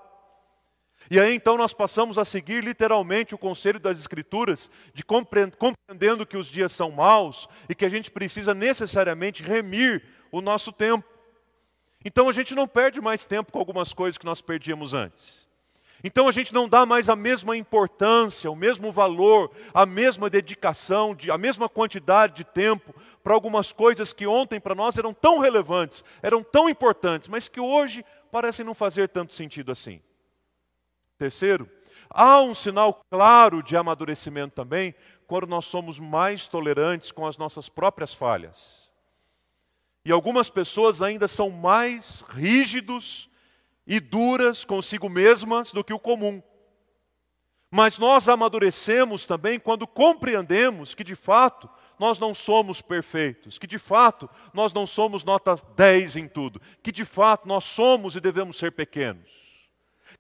E 1.12 1.20
aí 1.20 1.36
então 1.36 1.58
nós 1.58 1.74
passamos 1.74 2.18
a 2.18 2.24
seguir 2.24 2.64
literalmente 2.64 3.36
o 3.36 3.38
conselho 3.38 3.82
das 3.82 4.00
Escrituras, 4.00 4.72
de 4.94 5.04
compreendendo 5.04 6.26
que 6.26 6.38
os 6.38 6.48
dias 6.48 6.72
são 6.72 6.90
maus 6.90 7.50
e 7.68 7.76
que 7.76 7.84
a 7.84 7.90
gente 7.90 8.10
precisa 8.10 8.54
necessariamente 8.54 9.44
remir 9.44 10.04
o 10.32 10.40
nosso 10.40 10.72
tempo. 10.72 11.06
Então 12.06 12.30
a 12.30 12.32
gente 12.32 12.56
não 12.56 12.66
perde 12.66 13.02
mais 13.02 13.26
tempo 13.26 13.52
com 13.52 13.60
algumas 13.60 13.92
coisas 13.92 14.18
que 14.18 14.26
nós 14.26 14.40
perdíamos 14.40 14.94
antes. 14.94 15.50
Então 16.02 16.30
a 16.30 16.32
gente 16.32 16.54
não 16.54 16.70
dá 16.70 16.86
mais 16.86 17.10
a 17.10 17.16
mesma 17.16 17.58
importância, 17.58 18.50
o 18.50 18.56
mesmo 18.56 18.90
valor, 18.90 19.52
a 19.74 19.86
mesma 19.86 20.30
dedicação, 20.30 21.14
a 21.30 21.38
mesma 21.38 21.68
quantidade 21.68 22.36
de 22.36 22.46
tempo 22.46 22.96
para 23.22 23.34
algumas 23.34 23.74
coisas 23.74 24.14
que 24.14 24.26
ontem 24.26 24.62
para 24.62 24.74
nós 24.74 24.98
eram 24.98 25.14
tão 25.14 25.40
relevantes, 25.40 26.06
eram 26.24 26.42
tão 26.42 26.70
importantes, 26.70 27.28
mas 27.28 27.50
que 27.50 27.60
hoje 27.60 28.06
parecem 28.32 28.66
não 28.66 28.74
fazer 28.74 29.10
tanto 29.10 29.34
sentido 29.34 29.74
assim. 29.74 30.02
Terceiro, 31.22 31.70
há 32.10 32.42
um 32.42 32.56
sinal 32.56 33.00
claro 33.12 33.62
de 33.62 33.78
amadurecimento 33.78 34.56
também 34.56 34.96
quando 35.28 35.46
nós 35.46 35.68
somos 35.68 36.00
mais 36.00 36.48
tolerantes 36.48 37.12
com 37.12 37.28
as 37.28 37.38
nossas 37.38 37.70
próprias 37.70 38.12
falhas. 38.12 38.92
E 40.04 40.12
algumas 40.12 40.50
pessoas 40.50 41.00
ainda 41.00 41.28
são 41.28 41.52
mais 41.52 42.22
rígidos 42.28 43.30
e 43.86 44.00
duras 44.00 44.66
consigo 44.66 45.08
mesmas 45.08 45.72
do 45.72 45.84
que 45.84 45.94
o 45.94 46.00
comum. 46.00 46.42
Mas 47.70 48.00
nós 48.00 48.28
amadurecemos 48.28 49.24
também 49.24 49.60
quando 49.60 49.86
compreendemos 49.86 50.96
que 50.96 51.04
de 51.04 51.16
fato 51.16 51.70
nós 52.00 52.18
não 52.18 52.34
somos 52.34 52.82
perfeitos, 52.82 53.60
que 53.60 53.68
de 53.68 53.78
fato 53.78 54.28
nós 54.56 54.74
não 54.74 54.88
somos 54.88 55.24
nota 55.24 55.54
10 55.76 56.16
em 56.16 56.28
tudo, 56.28 56.60
que 56.82 56.92
de 56.92 57.06
fato 57.06 57.48
nós 57.48 57.64
somos 57.64 58.16
e 58.16 58.20
devemos 58.20 58.58
ser 58.58 58.72
pequenos 58.72 59.41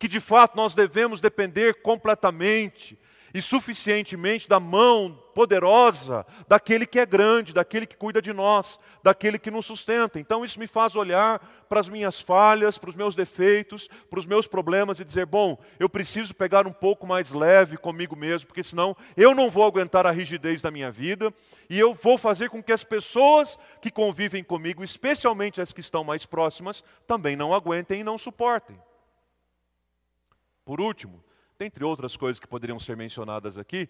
que 0.01 0.07
de 0.07 0.19
fato 0.19 0.55
nós 0.55 0.73
devemos 0.73 1.19
depender 1.19 1.83
completamente 1.83 2.97
e 3.35 3.39
suficientemente 3.39 4.49
da 4.49 4.59
mão 4.59 5.15
poderosa 5.35 6.25
daquele 6.47 6.87
que 6.87 6.99
é 6.99 7.05
grande, 7.05 7.53
daquele 7.53 7.85
que 7.85 7.95
cuida 7.95 8.19
de 8.19 8.33
nós, 8.33 8.79
daquele 9.03 9.37
que 9.37 9.51
nos 9.51 9.67
sustenta. 9.67 10.19
Então 10.19 10.43
isso 10.43 10.59
me 10.59 10.65
faz 10.65 10.95
olhar 10.95 11.39
para 11.69 11.79
as 11.79 11.87
minhas 11.87 12.19
falhas, 12.19 12.79
para 12.79 12.89
os 12.89 12.95
meus 12.95 13.13
defeitos, 13.13 13.87
para 14.09 14.17
os 14.17 14.25
meus 14.25 14.47
problemas 14.47 14.99
e 14.99 15.05
dizer: 15.05 15.27
bom, 15.27 15.55
eu 15.79 15.87
preciso 15.87 16.33
pegar 16.33 16.65
um 16.65 16.73
pouco 16.73 17.05
mais 17.05 17.31
leve 17.31 17.77
comigo 17.77 18.15
mesmo, 18.15 18.47
porque 18.47 18.63
senão 18.63 18.97
eu 19.15 19.35
não 19.35 19.51
vou 19.51 19.65
aguentar 19.65 20.07
a 20.07 20.11
rigidez 20.11 20.63
da 20.63 20.71
minha 20.71 20.89
vida 20.89 21.31
e 21.69 21.79
eu 21.79 21.93
vou 21.93 22.17
fazer 22.17 22.49
com 22.49 22.63
que 22.63 22.73
as 22.73 22.83
pessoas 22.83 23.55
que 23.79 23.91
convivem 23.91 24.43
comigo, 24.43 24.83
especialmente 24.83 25.61
as 25.61 25.71
que 25.71 25.79
estão 25.79 26.03
mais 26.03 26.25
próximas, 26.25 26.83
também 27.05 27.35
não 27.35 27.53
aguentem 27.53 28.01
e 28.01 28.03
não 28.03 28.17
suportem. 28.17 28.79
Por 30.71 30.79
último, 30.79 31.21
dentre 31.59 31.83
outras 31.83 32.15
coisas 32.15 32.39
que 32.39 32.47
poderiam 32.47 32.79
ser 32.79 32.95
mencionadas 32.95 33.57
aqui, 33.57 33.89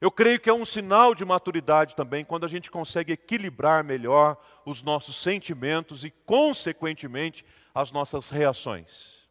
eu 0.00 0.10
creio 0.10 0.40
que 0.40 0.50
é 0.50 0.52
um 0.52 0.64
sinal 0.64 1.14
de 1.14 1.24
maturidade 1.24 1.94
também 1.94 2.24
quando 2.24 2.44
a 2.44 2.48
gente 2.48 2.68
consegue 2.68 3.12
equilibrar 3.12 3.84
melhor 3.84 4.36
os 4.64 4.82
nossos 4.82 5.14
sentimentos 5.14 6.04
e, 6.04 6.10
consequentemente, 6.10 7.44
as 7.72 7.92
nossas 7.92 8.28
reações. 8.28 9.28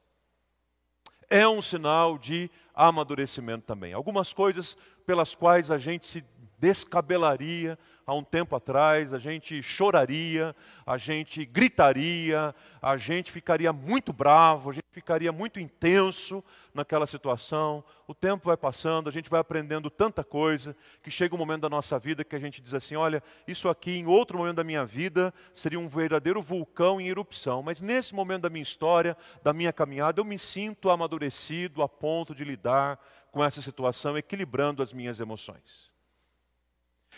É 1.29 1.45
um 1.45 1.61
sinal 1.61 2.17
de 2.17 2.49
amadurecimento 2.73 3.65
também. 3.65 3.91
Algumas 3.91 4.31
coisas 4.31 4.77
pelas 5.05 5.35
quais 5.35 5.69
a 5.69 5.77
gente 5.77 6.05
se 6.05 6.23
descabelaria 6.57 7.77
há 8.07 8.13
um 8.13 8.23
tempo 8.23 8.55
atrás, 8.55 9.13
a 9.13 9.19
gente 9.19 9.61
choraria, 9.61 10.55
a 10.85 10.97
gente 10.97 11.43
gritaria, 11.43 12.55
a 12.81 12.95
gente 12.95 13.33
ficaria 13.33 13.73
muito 13.73 14.13
bravo, 14.13 14.69
a 14.69 14.73
gente 14.73 14.84
ficaria 14.95 15.29
muito 15.29 15.59
intenso 15.59 16.41
naquela 16.73 17.05
situação. 17.05 17.83
O 18.07 18.13
tempo 18.13 18.45
vai 18.45 18.55
passando, 18.55 19.09
a 19.09 19.11
gente 19.11 19.29
vai 19.29 19.41
aprendendo 19.41 19.89
tanta 19.89 20.23
coisa, 20.23 20.73
que 21.03 21.11
chega 21.11 21.35
um 21.35 21.37
momento 21.37 21.63
da 21.63 21.69
nossa 21.69 21.99
vida 21.99 22.23
que 22.23 22.33
a 22.33 22.39
gente 22.39 22.61
diz 22.61 22.73
assim: 22.73 22.95
olha, 22.95 23.21
isso 23.45 23.67
aqui 23.67 23.91
em 23.91 24.05
outro 24.05 24.37
momento 24.37 24.55
da 24.55 24.63
minha 24.63 24.85
vida 24.85 25.33
seria 25.53 25.77
um 25.77 25.89
verdadeiro 25.89 26.41
vulcão 26.41 27.01
em 27.01 27.09
erupção, 27.09 27.61
mas 27.61 27.81
nesse 27.81 28.15
momento 28.15 28.43
da 28.43 28.49
minha 28.49 28.63
história, 28.63 29.17
da 29.43 29.51
minha 29.51 29.73
caminhada, 29.73 30.21
eu 30.21 30.25
me 30.25 30.39
sinto 30.39 30.89
amadurecido 30.89 31.83
a 31.83 31.89
ponto 31.89 32.33
de 32.33 32.45
lidar 32.45 32.97
com 33.33 33.43
essa 33.43 33.61
situação, 33.61 34.17
equilibrando 34.17 34.81
as 34.81 34.93
minhas 34.93 35.19
emoções. 35.19 35.94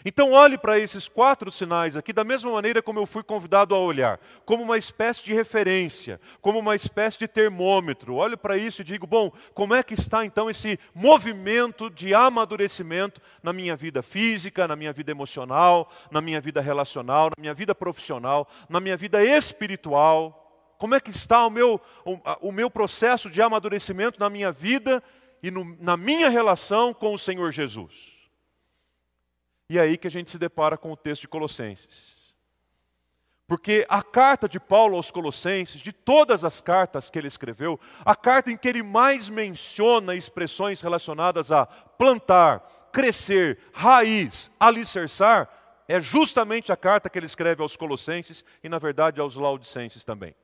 Então, 0.05 0.31
olhe 0.31 0.57
para 0.57 0.79
esses 0.79 1.07
quatro 1.07 1.51
sinais 1.51 1.97
aqui 1.97 2.13
da 2.13 2.23
mesma 2.23 2.51
maneira 2.51 2.81
como 2.81 2.99
eu 2.99 3.05
fui 3.05 3.23
convidado 3.23 3.73
a 3.73 3.79
olhar, 3.79 4.19
como 4.45 4.63
uma 4.63 4.77
espécie 4.77 5.23
de 5.23 5.33
referência, 5.33 6.19
como 6.41 6.59
uma 6.59 6.75
espécie 6.75 7.19
de 7.19 7.27
termômetro. 7.27 8.15
Olhe 8.15 8.37
para 8.37 8.57
isso 8.57 8.81
e 8.81 8.85
digo: 8.85 9.07
bom, 9.07 9.31
como 9.53 9.73
é 9.73 9.81
que 9.81 9.93
está 9.93 10.25
então 10.25 10.49
esse 10.49 10.79
movimento 10.93 11.89
de 11.89 12.13
amadurecimento 12.13 13.21
na 13.41 13.51
minha 13.51 13.75
vida 13.75 14.01
física, 14.01 14.67
na 14.67 14.75
minha 14.75 14.93
vida 14.93 15.11
emocional, 15.11 15.91
na 16.11 16.21
minha 16.21 16.39
vida 16.39 16.61
relacional, 16.61 17.31
na 17.35 17.41
minha 17.41 17.53
vida 17.53 17.73
profissional, 17.73 18.47
na 18.69 18.79
minha 18.79 18.97
vida 18.97 19.23
espiritual? 19.23 20.43
Como 20.77 20.93
é 20.93 20.99
que 20.99 21.09
está 21.09 21.45
o 21.45 21.49
meu, 21.49 21.81
o, 22.05 22.19
o 22.49 22.51
meu 22.51 22.69
processo 22.69 23.29
de 23.29 23.41
amadurecimento 23.41 24.19
na 24.19 24.29
minha 24.29 24.51
vida 24.51 25.01
e 25.41 25.49
no, 25.49 25.75
na 25.79 25.97
minha 25.97 26.29
relação 26.29 26.93
com 26.93 27.13
o 27.13 27.19
Senhor 27.19 27.51
Jesus? 27.51 28.16
E 29.69 29.77
é 29.77 29.81
aí 29.81 29.97
que 29.97 30.07
a 30.07 30.11
gente 30.11 30.31
se 30.31 30.37
depara 30.37 30.77
com 30.77 30.91
o 30.91 30.97
texto 30.97 31.21
de 31.21 31.27
Colossenses. 31.27 32.17
Porque 33.47 33.85
a 33.87 34.03
carta 34.03 34.47
de 34.47 34.59
Paulo 34.59 34.97
aos 34.97 35.09
Colossenses, 35.09 35.79
de 35.79 35.93
todas 35.93 36.43
as 36.43 36.59
cartas 36.59 37.09
que 37.09 37.17
ele 37.17 37.29
escreveu, 37.29 37.79
a 38.03 38.15
carta 38.15 38.51
em 38.51 38.57
que 38.57 38.67
ele 38.67 38.83
mais 38.83 39.29
menciona 39.29 40.15
expressões 40.15 40.81
relacionadas 40.81 41.51
a 41.51 41.65
plantar, 41.65 42.89
crescer, 42.91 43.57
raiz, 43.71 44.51
alicerçar, 44.59 45.49
é 45.87 46.01
justamente 46.01 46.71
a 46.73 46.77
carta 46.77 47.09
que 47.09 47.17
ele 47.17 47.25
escreve 47.25 47.61
aos 47.61 47.77
Colossenses 47.77 48.43
e, 48.61 48.67
na 48.67 48.79
verdade, 48.79 49.21
aos 49.21 49.35
Laodicenses 49.35 50.03
também. 50.03 50.35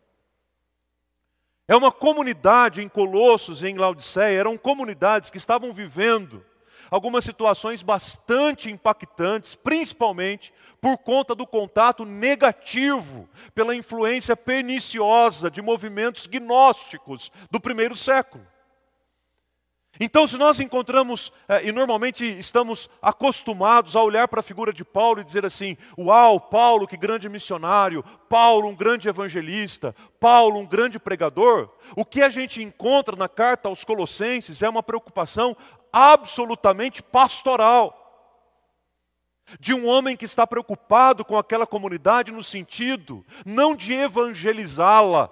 É 1.67 1.75
uma 1.75 1.91
comunidade 1.91 2.81
em 2.81 2.87
Colossos 2.87 3.63
e 3.63 3.67
em 3.67 3.77
Laodiceia, 3.77 4.39
eram 4.39 4.57
comunidades 4.57 5.29
que 5.29 5.37
estavam 5.37 5.73
vivendo 5.73 6.45
algumas 6.93 7.25
situações 7.25 7.81
bastante 7.81 8.69
impactantes, 8.69 9.55
principalmente 9.55 10.53
por 10.79 10.95
conta 10.99 11.33
do 11.33 11.47
contato 11.47 12.05
negativo, 12.05 13.27
pela 13.55 13.75
influência 13.75 14.37
perniciosa 14.37 15.49
de 15.49 15.59
movimentos 15.59 16.27
gnósticos 16.27 17.31
do 17.49 17.59
primeiro 17.59 17.95
século. 17.95 18.45
Então, 19.99 20.27
se 20.27 20.37
nós 20.37 20.59
encontramos, 20.59 21.33
eh, 21.47 21.67
e 21.69 21.71
normalmente 21.71 22.25
estamos 22.37 22.87
acostumados 23.01 23.95
a 23.95 24.03
olhar 24.03 24.27
para 24.27 24.41
a 24.41 24.43
figura 24.43 24.71
de 24.71 24.83
Paulo 24.83 25.21
e 25.21 25.23
dizer 25.23 25.45
assim: 25.45 25.77
Uau, 25.97 26.39
Paulo, 26.39 26.87
que 26.87 26.97
grande 26.97 27.29
missionário, 27.29 28.03
Paulo, 28.27 28.67
um 28.67 28.75
grande 28.75 29.07
evangelista, 29.07 29.95
Paulo, 30.19 30.59
um 30.59 30.65
grande 30.65 30.99
pregador, 30.99 31.69
o 31.95 32.03
que 32.05 32.21
a 32.21 32.29
gente 32.29 32.61
encontra 32.61 33.15
na 33.15 33.29
carta 33.29 33.69
aos 33.69 33.83
Colossenses 33.83 34.61
é 34.61 34.69
uma 34.69 34.81
preocupação 34.81 35.55
absolutamente 35.93 37.03
pastoral. 37.03 37.99
de 39.59 39.73
um 39.73 39.85
homem 39.87 40.15
que 40.15 40.25
está 40.25 40.47
preocupado 40.47 41.23
com 41.23 41.37
aquela 41.37 41.67
comunidade 41.67 42.31
no 42.31 42.41
sentido 42.41 43.25
não 43.45 43.75
de 43.75 43.93
evangelizá-la 43.93 45.29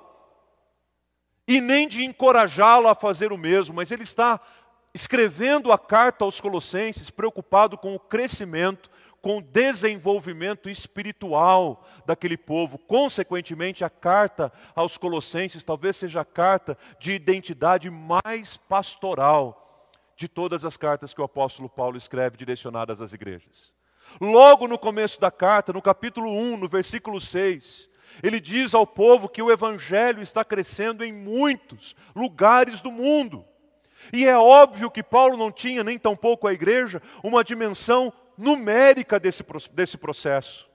e 1.48 1.60
nem 1.60 1.88
de 1.88 2.04
encorajá-la 2.04 2.92
a 2.92 2.96
fazer 2.96 3.32
o 3.32 3.38
mesmo, 3.38 3.74
mas 3.74 3.90
ele 3.90 4.04
está 4.04 4.40
escrevendo 4.94 5.72
a 5.72 5.80
carta 5.80 6.26
aos 6.26 6.40
Colossenses 6.40 7.10
preocupado 7.10 7.78
com 7.78 7.96
o 7.96 8.00
crescimento, 8.00 8.90
com 9.22 9.38
o 9.38 9.42
desenvolvimento 9.42 10.70
espiritual 10.70 11.86
daquele 12.06 12.38
povo. 12.38 12.78
Consequentemente, 12.78 13.84
a 13.84 13.90
carta 13.90 14.52
aos 14.76 14.98
Colossenses 14.98 15.64
talvez 15.64 15.96
seja 15.96 16.22
a 16.22 16.26
carta 16.26 16.78
de 17.00 17.12
identidade 17.12 17.90
mais 17.90 18.58
pastoral 18.58 19.71
de 20.22 20.28
todas 20.28 20.64
as 20.64 20.78
cartas 20.78 21.14
que 21.14 21.20
o 21.20 21.24
apóstolo 21.24 21.68
Paulo 21.68 21.98
escreve 21.98 22.38
direcionadas 22.38 23.02
às 23.02 23.12
igrejas. 23.12 23.74
Logo 24.20 24.68
no 24.68 24.78
começo 24.78 25.20
da 25.20 25.32
carta, 25.32 25.74
no 25.74 25.82
capítulo 25.82 26.30
1, 26.30 26.58
no 26.58 26.70
versículo 26.70 27.20
6, 27.20 27.90
ele 28.22 28.40
diz 28.40 28.76
ao 28.76 28.86
povo 28.86 29.28
que 29.28 29.42
o 29.42 29.50
evangelho 29.50 30.22
está 30.22 30.46
crescendo 30.46 31.04
em 31.04 31.12
muitos 31.12 31.96
lugares 32.16 32.82
do 32.82 32.92
mundo. 32.92 33.44
E 34.14 34.26
é 34.28 34.38
óbvio 34.38 34.92
que 34.92 35.02
Paulo 35.02 35.36
não 35.36 35.52
tinha, 35.52 35.84
nem 35.84 35.98
tampouco 35.98 36.48
a 36.48 36.54
igreja, 36.54 37.02
uma 37.24 37.44
dimensão 37.44 38.14
numérica 38.38 39.20
desse, 39.20 39.44
desse 39.72 39.98
processo. 39.98 40.70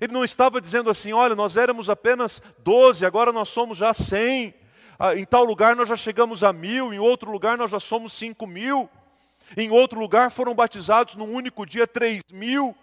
Ele 0.00 0.12
não 0.12 0.22
estava 0.22 0.60
dizendo 0.60 0.88
assim: 0.88 1.12
olha, 1.12 1.34
nós 1.34 1.56
éramos 1.56 1.90
apenas 1.90 2.40
12, 2.58 3.04
agora 3.04 3.32
nós 3.32 3.48
somos 3.48 3.76
já 3.76 3.92
100. 3.92 4.54
Ah, 4.98 5.14
em 5.16 5.24
tal 5.24 5.44
lugar 5.44 5.74
nós 5.74 5.88
já 5.88 5.96
chegamos 5.96 6.44
a 6.44 6.52
mil, 6.52 6.92
em 6.92 6.98
outro 6.98 7.30
lugar 7.30 7.58
nós 7.58 7.70
já 7.70 7.80
somos 7.80 8.12
5 8.12 8.46
mil. 8.46 8.88
Em 9.56 9.70
outro 9.70 10.00
lugar 10.00 10.30
foram 10.30 10.54
batizados 10.54 11.16
num 11.16 11.30
único 11.30 11.66
dia 11.66 11.86
3 11.86 12.22
mil. 12.32 12.74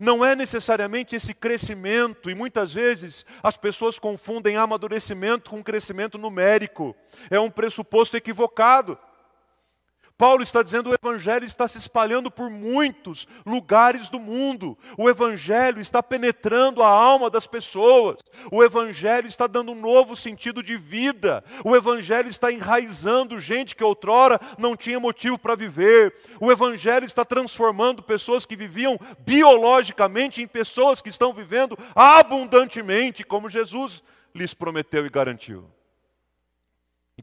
Não 0.00 0.24
é 0.24 0.34
necessariamente 0.34 1.14
esse 1.14 1.34
crescimento, 1.34 2.30
e 2.30 2.34
muitas 2.34 2.72
vezes 2.72 3.26
as 3.42 3.56
pessoas 3.56 3.98
confundem 3.98 4.56
amadurecimento 4.56 5.50
com 5.50 5.62
crescimento 5.62 6.16
numérico. 6.16 6.96
É 7.30 7.38
um 7.38 7.50
pressuposto 7.50 8.16
equivocado. 8.16 8.98
Paulo 10.22 10.44
está 10.44 10.62
dizendo 10.62 10.88
o 10.88 10.94
Evangelho 10.94 11.44
está 11.44 11.66
se 11.66 11.78
espalhando 11.78 12.30
por 12.30 12.48
muitos 12.48 13.26
lugares 13.44 14.08
do 14.08 14.20
mundo. 14.20 14.78
O 14.96 15.10
Evangelho 15.10 15.80
está 15.80 16.00
penetrando 16.00 16.80
a 16.80 16.86
alma 16.86 17.28
das 17.28 17.44
pessoas. 17.44 18.20
O 18.52 18.62
Evangelho 18.62 19.26
está 19.26 19.48
dando 19.48 19.72
um 19.72 19.80
novo 19.80 20.14
sentido 20.14 20.62
de 20.62 20.76
vida. 20.76 21.42
O 21.64 21.74
Evangelho 21.74 22.28
está 22.28 22.52
enraizando 22.52 23.40
gente 23.40 23.74
que 23.74 23.82
outrora 23.82 24.40
não 24.56 24.76
tinha 24.76 25.00
motivo 25.00 25.36
para 25.36 25.56
viver. 25.56 26.14
O 26.40 26.52
Evangelho 26.52 27.04
está 27.04 27.24
transformando 27.24 28.00
pessoas 28.00 28.46
que 28.46 28.54
viviam 28.54 28.96
biologicamente 29.26 30.40
em 30.40 30.46
pessoas 30.46 31.00
que 31.00 31.08
estão 31.08 31.32
vivendo 31.32 31.76
abundantemente, 31.96 33.24
como 33.24 33.50
Jesus 33.50 34.00
lhes 34.32 34.54
prometeu 34.54 35.04
e 35.04 35.10
garantiu. 35.10 35.68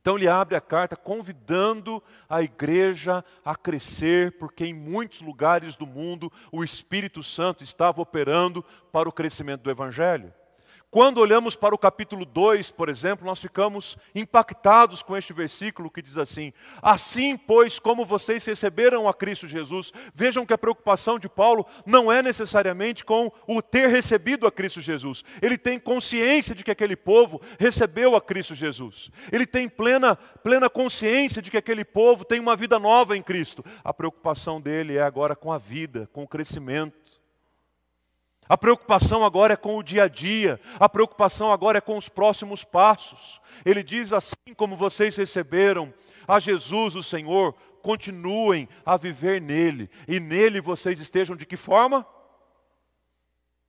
Então 0.01 0.15
ele 0.15 0.29
abre 0.29 0.55
a 0.55 0.61
carta 0.61 0.95
convidando 0.95 2.01
a 2.29 2.41
igreja 2.41 3.23
a 3.43 3.53
crescer, 3.53 4.37
porque 4.37 4.65
em 4.65 4.73
muitos 4.73 5.19
lugares 5.19 5.75
do 5.75 5.85
mundo 5.85 6.31
o 6.53 6.63
Espírito 6.63 7.21
Santo 7.21 7.65
estava 7.65 8.01
operando 8.01 8.63
para 8.93 9.09
o 9.09 9.11
crescimento 9.11 9.61
do 9.61 9.69
Evangelho. 9.69 10.33
Quando 10.91 11.19
olhamos 11.19 11.55
para 11.55 11.75
o 11.75 11.77
capítulo 11.77 12.25
2, 12.25 12.71
por 12.71 12.89
exemplo, 12.89 13.23
nós 13.23 13.39
ficamos 13.39 13.95
impactados 14.15 15.03
com 15.03 15.15
este 15.15 15.31
versículo 15.31 15.87
que 15.91 16.01
diz 16.01 16.17
assim: 16.17 16.51
Assim, 16.81 17.37
pois, 17.37 17.77
como 17.77 18.03
vocês 18.03 18.43
receberam 18.43 19.07
a 19.07 19.13
Cristo 19.13 19.47
Jesus, 19.47 19.93
vejam 20.15 20.47
que 20.47 20.53
a 20.53 20.57
preocupação 20.57 21.19
de 21.19 21.29
Paulo 21.29 21.63
não 21.85 22.11
é 22.11 22.23
necessariamente 22.23 23.05
com 23.05 23.31
o 23.47 23.61
ter 23.61 23.87
recebido 23.89 24.47
a 24.47 24.51
Cristo 24.51 24.81
Jesus. 24.81 25.23
Ele 25.43 25.59
tem 25.59 25.79
consciência 25.79 26.55
de 26.55 26.63
que 26.63 26.71
aquele 26.71 26.95
povo 26.95 27.39
recebeu 27.59 28.15
a 28.15 28.21
Cristo 28.21 28.55
Jesus. 28.55 29.11
Ele 29.31 29.45
tem 29.45 29.69
plena, 29.69 30.15
plena 30.15 30.71
consciência 30.71 31.39
de 31.39 31.51
que 31.51 31.57
aquele 31.57 31.85
povo 31.85 32.25
tem 32.25 32.39
uma 32.39 32.55
vida 32.55 32.79
nova 32.79 33.15
em 33.15 33.21
Cristo. 33.21 33.63
A 33.83 33.93
preocupação 33.93 34.59
dele 34.59 34.97
é 34.97 35.03
agora 35.03 35.35
com 35.35 35.53
a 35.53 35.59
vida, 35.59 36.09
com 36.11 36.23
o 36.23 36.27
crescimento. 36.27 36.98
A 38.49 38.57
preocupação 38.57 39.23
agora 39.23 39.53
é 39.53 39.55
com 39.55 39.77
o 39.77 39.83
dia 39.83 40.05
a 40.05 40.07
dia, 40.07 40.59
a 40.79 40.89
preocupação 40.89 41.51
agora 41.51 41.77
é 41.77 41.81
com 41.81 41.95
os 41.95 42.09
próximos 42.09 42.63
passos. 42.63 43.39
Ele 43.63 43.83
diz 43.83 44.11
assim 44.11 44.55
como 44.57 44.75
vocês 44.75 45.15
receberam 45.15 45.93
a 46.27 46.39
Jesus, 46.39 46.95
o 46.95 47.03
Senhor, 47.03 47.53
continuem 47.83 48.67
a 48.83 48.97
viver 48.97 49.39
nele, 49.39 49.87
e 50.07 50.19
nele 50.19 50.59
vocês 50.59 50.99
estejam 50.99 51.35
de 51.35 51.45
que 51.45 51.55
forma? 51.55 52.03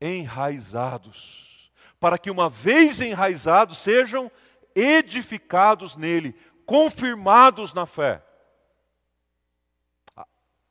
Enraizados, 0.00 1.70
para 2.00 2.16
que 2.16 2.30
uma 2.30 2.48
vez 2.48 3.02
enraizados 3.02 3.76
sejam 3.76 4.32
edificados 4.74 5.94
nele, 5.94 6.34
confirmados 6.64 7.74
na 7.74 7.84
fé. 7.84 8.24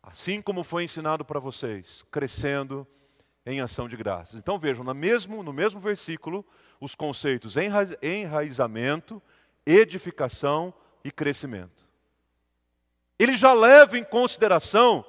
Assim 0.02 0.42
como 0.42 0.64
foi 0.64 0.86
ensinado 0.86 1.24
para 1.24 1.40
vocês, 1.40 2.04
crescendo 2.10 2.88
em 3.50 3.62
ação 3.62 3.88
de 3.88 3.98
graças. 3.98 4.36
Então 4.36 4.60
vejam, 4.60 4.84
no 4.84 4.94
mesmo, 4.94 5.42
no 5.42 5.52
mesmo 5.52 5.80
versículo, 5.80 6.46
os 6.80 6.96
conceitos 6.96 7.56
enraizamento, 8.02 9.22
edificação 9.66 10.74
e 11.04 11.12
crescimento. 11.12 11.88
Ele 13.18 13.36
já 13.36 13.52
leva 13.52 13.98
em 13.98 14.04
consideração 14.04 15.06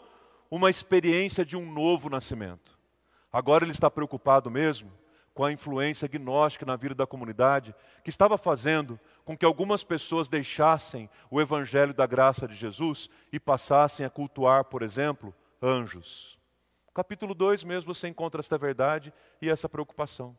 uma 0.50 0.70
experiência 0.70 1.44
de 1.44 1.56
um 1.56 1.70
novo 1.70 2.08
nascimento. 2.08 2.78
Agora 3.32 3.64
ele 3.64 3.72
está 3.72 3.90
preocupado 3.90 4.50
mesmo 4.50 4.90
com 5.32 5.44
a 5.44 5.52
influência 5.52 6.08
gnóstica 6.08 6.66
na 6.66 6.74
vida 6.74 6.94
da 6.94 7.06
comunidade, 7.06 7.74
que 8.02 8.10
estava 8.10 8.36
fazendo 8.36 8.98
com 9.24 9.36
que 9.36 9.44
algumas 9.44 9.84
pessoas 9.84 10.28
deixassem 10.28 11.08
o 11.30 11.40
evangelho 11.40 11.94
da 11.94 12.04
graça 12.04 12.48
de 12.48 12.54
Jesus 12.54 13.08
e 13.32 13.38
passassem 13.38 14.04
a 14.04 14.10
cultuar, 14.10 14.64
por 14.64 14.82
exemplo, 14.82 15.32
anjos 15.62 16.39
capítulo 16.94 17.34
2 17.34 17.64
mesmo 17.64 17.94
você 17.94 18.08
encontra 18.08 18.40
esta 18.40 18.58
verdade 18.58 19.12
e 19.40 19.48
essa 19.48 19.68
preocupação. 19.68 20.36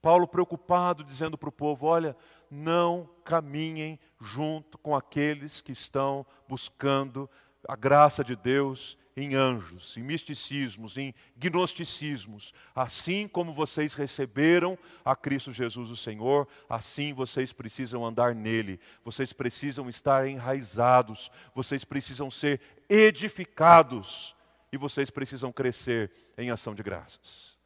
Paulo 0.00 0.28
preocupado 0.28 1.02
dizendo 1.02 1.36
para 1.36 1.48
o 1.48 1.52
povo: 1.52 1.86
olha, 1.86 2.16
não 2.50 3.08
caminhem 3.24 3.98
junto 4.20 4.78
com 4.78 4.94
aqueles 4.94 5.60
que 5.60 5.72
estão 5.72 6.24
buscando 6.48 7.28
a 7.66 7.74
graça 7.74 8.22
de 8.22 8.36
Deus 8.36 8.96
em 9.16 9.34
anjos, 9.34 9.96
em 9.96 10.02
misticismos, 10.02 10.96
em 10.96 11.12
gnosticismos. 11.36 12.54
Assim 12.72 13.26
como 13.26 13.52
vocês 13.52 13.94
receberam 13.94 14.78
a 15.04 15.16
Cristo 15.16 15.52
Jesus 15.52 15.90
o 15.90 15.96
Senhor, 15.96 16.46
assim 16.68 17.12
vocês 17.12 17.52
precisam 17.52 18.06
andar 18.06 18.34
nele. 18.34 18.78
Vocês 19.04 19.32
precisam 19.32 19.88
estar 19.88 20.28
enraizados, 20.28 21.32
vocês 21.52 21.84
precisam 21.84 22.30
ser 22.30 22.60
edificados 22.88 24.36
e 24.72 24.76
vocês 24.76 25.10
precisam 25.10 25.52
crescer 25.52 26.10
em 26.36 26.50
ação 26.50 26.74
de 26.74 26.82
graças. 26.82 27.56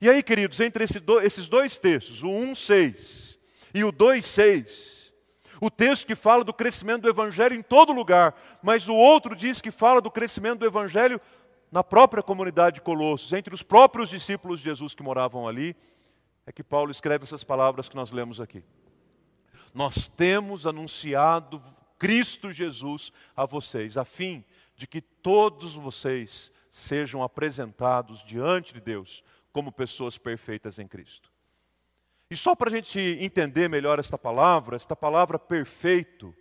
E 0.00 0.08
aí, 0.08 0.22
queridos, 0.22 0.58
entre 0.60 0.84
esses 0.84 1.48
dois 1.48 1.78
textos, 1.78 2.22
o 2.22 2.28
1,6 2.28 3.38
e 3.74 3.84
o 3.84 3.92
2,6, 3.92 5.12
o 5.60 5.70
texto 5.70 6.06
que 6.06 6.14
fala 6.14 6.42
do 6.42 6.54
crescimento 6.54 7.02
do 7.02 7.08
Evangelho 7.10 7.54
em 7.54 7.62
todo 7.62 7.92
lugar, 7.92 8.34
mas 8.62 8.88
o 8.88 8.94
outro 8.94 9.36
diz 9.36 9.60
que 9.60 9.70
fala 9.70 10.00
do 10.00 10.10
crescimento 10.10 10.60
do 10.60 10.66
Evangelho 10.66 11.20
na 11.70 11.84
própria 11.84 12.22
comunidade 12.22 12.76
de 12.76 12.80
Colossos, 12.80 13.32
entre 13.34 13.54
os 13.54 13.62
próprios 13.62 14.08
discípulos 14.08 14.58
de 14.58 14.64
Jesus 14.64 14.94
que 14.94 15.02
moravam 15.02 15.46
ali, 15.46 15.76
é 16.46 16.50
que 16.50 16.64
Paulo 16.64 16.90
escreve 16.90 17.24
essas 17.24 17.44
palavras 17.44 17.88
que 17.88 17.94
nós 17.94 18.10
lemos 18.10 18.40
aqui. 18.40 18.64
Nós 19.72 20.08
temos 20.08 20.66
anunciado 20.66 21.62
Cristo 21.98 22.50
Jesus 22.50 23.12
a 23.36 23.44
vocês, 23.44 23.98
a 23.98 24.04
fim 24.04 24.42
de 24.80 24.86
que 24.86 25.02
todos 25.02 25.74
vocês 25.74 26.50
sejam 26.70 27.22
apresentados 27.22 28.24
diante 28.24 28.72
de 28.72 28.80
Deus 28.80 29.22
como 29.52 29.70
pessoas 29.70 30.16
perfeitas 30.16 30.78
em 30.78 30.88
Cristo. 30.88 31.30
E 32.30 32.36
só 32.36 32.54
para 32.54 32.70
a 32.70 32.72
gente 32.74 32.98
entender 33.20 33.68
melhor 33.68 33.98
esta 33.98 34.16
palavra, 34.16 34.76
esta 34.76 34.96
palavra 34.96 35.38
perfeito 35.38 36.34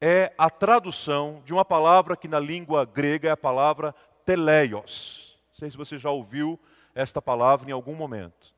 é 0.00 0.34
a 0.36 0.50
tradução 0.50 1.42
de 1.44 1.52
uma 1.52 1.64
palavra 1.64 2.16
que 2.16 2.26
na 2.26 2.40
língua 2.40 2.84
grega 2.84 3.28
é 3.28 3.30
a 3.30 3.36
palavra 3.36 3.94
teleios. 4.24 5.38
Não 5.50 5.54
sei 5.54 5.70
se 5.70 5.76
você 5.76 5.96
já 5.96 6.10
ouviu 6.10 6.58
esta 6.92 7.22
palavra 7.22 7.70
em 7.70 7.72
algum 7.72 7.94
momento 7.94 8.52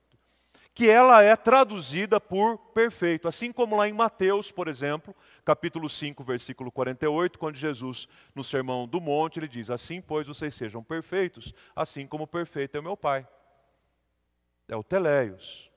que 0.74 0.88
ela 0.88 1.22
é 1.22 1.36
traduzida 1.36 2.20
por 2.20 2.56
perfeito. 2.56 3.28
Assim 3.28 3.52
como 3.52 3.76
lá 3.76 3.88
em 3.88 3.92
Mateus, 3.92 4.50
por 4.50 4.68
exemplo, 4.68 5.14
capítulo 5.44 5.88
5, 5.88 6.24
versículo 6.24 6.72
48, 6.72 7.38
quando 7.38 7.56
Jesus, 7.56 8.08
no 8.34 8.42
Sermão 8.42 8.86
do 8.86 9.00
Monte, 9.00 9.38
ele 9.38 9.48
diz: 9.48 9.70
Assim, 9.70 10.00
pois, 10.00 10.26
vocês 10.26 10.54
sejam 10.54 10.82
perfeitos, 10.82 11.52
assim 11.76 12.06
como 12.06 12.26
perfeito 12.26 12.76
é 12.76 12.80
o 12.80 12.84
meu 12.84 12.96
Pai. 12.96 13.26
É 14.68 14.76
o 14.76 14.82
Teleios. 14.82 15.70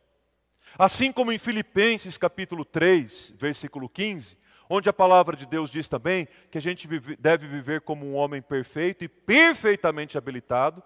Assim 0.77 1.11
como 1.11 1.31
em 1.31 1.37
Filipenses, 1.37 2.17
capítulo 2.17 2.65
3, 2.65 3.33
versículo 3.37 3.87
15, 3.87 4.37
onde 4.69 4.89
a 4.89 4.93
palavra 4.93 5.35
de 5.35 5.45
Deus 5.45 5.69
diz 5.69 5.87
também 5.87 6.27
que 6.49 6.57
a 6.57 6.61
gente 6.61 6.87
deve 7.17 7.47
viver 7.47 7.81
como 7.81 8.05
um 8.05 8.15
homem 8.15 8.41
perfeito 8.41 9.03
e 9.03 9.07
perfeitamente 9.07 10.17
habilitado 10.17 10.81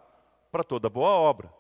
para 0.52 0.64
toda 0.64 0.90
boa 0.90 1.10
obra. 1.10 1.59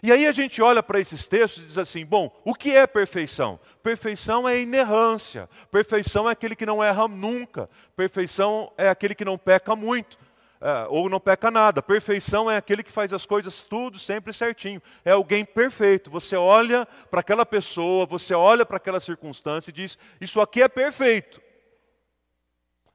E 0.00 0.12
aí 0.12 0.26
a 0.26 0.32
gente 0.32 0.62
olha 0.62 0.82
para 0.82 1.00
esses 1.00 1.26
textos 1.26 1.62
e 1.62 1.66
diz 1.66 1.78
assim: 1.78 2.04
bom, 2.04 2.30
o 2.44 2.54
que 2.54 2.70
é 2.70 2.86
perfeição? 2.86 3.58
Perfeição 3.82 4.48
é 4.48 4.60
inerrância, 4.60 5.48
perfeição 5.70 6.28
é 6.28 6.32
aquele 6.32 6.54
que 6.54 6.66
não 6.66 6.82
erra 6.82 7.08
nunca, 7.08 7.68
perfeição 7.96 8.72
é 8.76 8.88
aquele 8.88 9.14
que 9.14 9.24
não 9.24 9.36
peca 9.36 9.74
muito. 9.74 10.18
É, 10.64 10.86
ou 10.88 11.10
não 11.10 11.18
peca 11.18 11.50
nada. 11.50 11.82
Perfeição 11.82 12.48
é 12.48 12.56
aquele 12.56 12.84
que 12.84 12.92
faz 12.92 13.12
as 13.12 13.26
coisas 13.26 13.64
tudo 13.64 13.98
sempre 13.98 14.32
certinho. 14.32 14.80
É 15.04 15.10
alguém 15.10 15.44
perfeito. 15.44 16.08
Você 16.08 16.36
olha 16.36 16.86
para 17.10 17.18
aquela 17.18 17.44
pessoa, 17.44 18.06
você 18.06 18.32
olha 18.32 18.64
para 18.64 18.76
aquela 18.76 19.00
circunstância 19.00 19.70
e 19.70 19.72
diz: 19.72 19.98
Isso 20.20 20.40
aqui 20.40 20.62
é 20.62 20.68
perfeito. 20.68 21.42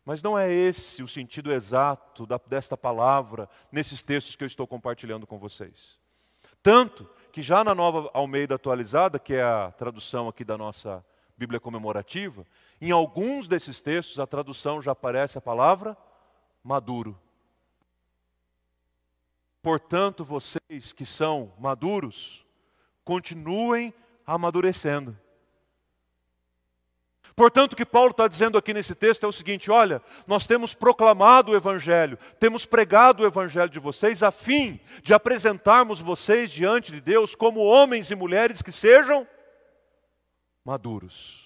Mas 0.06 0.24
não 0.24 0.40
é 0.40 0.50
esse 0.50 1.04
o 1.04 1.08
sentido 1.10 1.52
exato 1.52 2.26
da, 2.26 2.40
desta 2.48 2.78
palavra 2.78 3.50
nesses 3.70 4.02
textos 4.02 4.38
que 4.38 4.46
eu 4.46 4.48
estou 4.48 4.66
compartilhando 4.66 5.28
com 5.28 5.38
vocês. 5.38 6.00
Tanto 6.62 7.10
que 7.32 7.41
já 7.41 7.63
na 7.63 7.76
nova 7.76 8.10
Almeida 8.13 8.56
atualizada, 8.56 9.20
que 9.20 9.36
é 9.36 9.43
a 9.43 9.72
tradução 9.72 10.28
aqui 10.28 10.43
da 10.43 10.58
nossa 10.58 11.06
Bíblia 11.38 11.60
comemorativa, 11.60 12.46
em 12.82 12.91
alguns 12.91 13.48
desses 13.48 13.80
textos 13.80 14.20
a 14.20 14.28
tradução 14.28 14.82
já 14.82 14.91
aparece 14.91 15.38
a 15.38 15.41
palavra 15.41 15.96
maduro. 16.63 17.20
Portanto, 19.62 20.24
vocês 20.24 20.93
que 20.93 21.06
são 21.06 21.54
maduros, 21.60 22.46
continuem 23.04 23.93
amadurecendo. 24.26 25.17
Portanto, 27.38 27.73
o 27.73 27.76
que 27.76 27.86
Paulo 27.86 28.10
está 28.10 28.28
dizendo 28.28 28.58
aqui 28.58 28.73
nesse 28.73 28.95
texto 28.95 29.23
é 29.23 29.30
o 29.30 29.32
seguinte: 29.32 29.69
olha, 29.69 30.02
nós 30.26 30.47
temos 30.47 30.73
proclamado 30.73 31.52
o 31.52 31.56
Evangelho, 31.56 32.17
temos 32.39 32.65
pregado 32.65 33.21
o 33.21 33.28
Evangelho 33.28 33.69
de 33.69 33.78
vocês, 33.78 34.23
a 34.23 34.32
fim 34.32 34.80
de 35.04 35.13
apresentarmos 35.13 36.02
vocês 36.02 36.50
diante 36.50 36.91
de 36.91 37.00
Deus 37.00 37.36
como 37.36 37.60
homens 37.60 38.10
e 38.10 38.15
mulheres 38.15 38.63
que 38.63 38.71
sejam 38.71 39.28
maduros. 40.65 41.45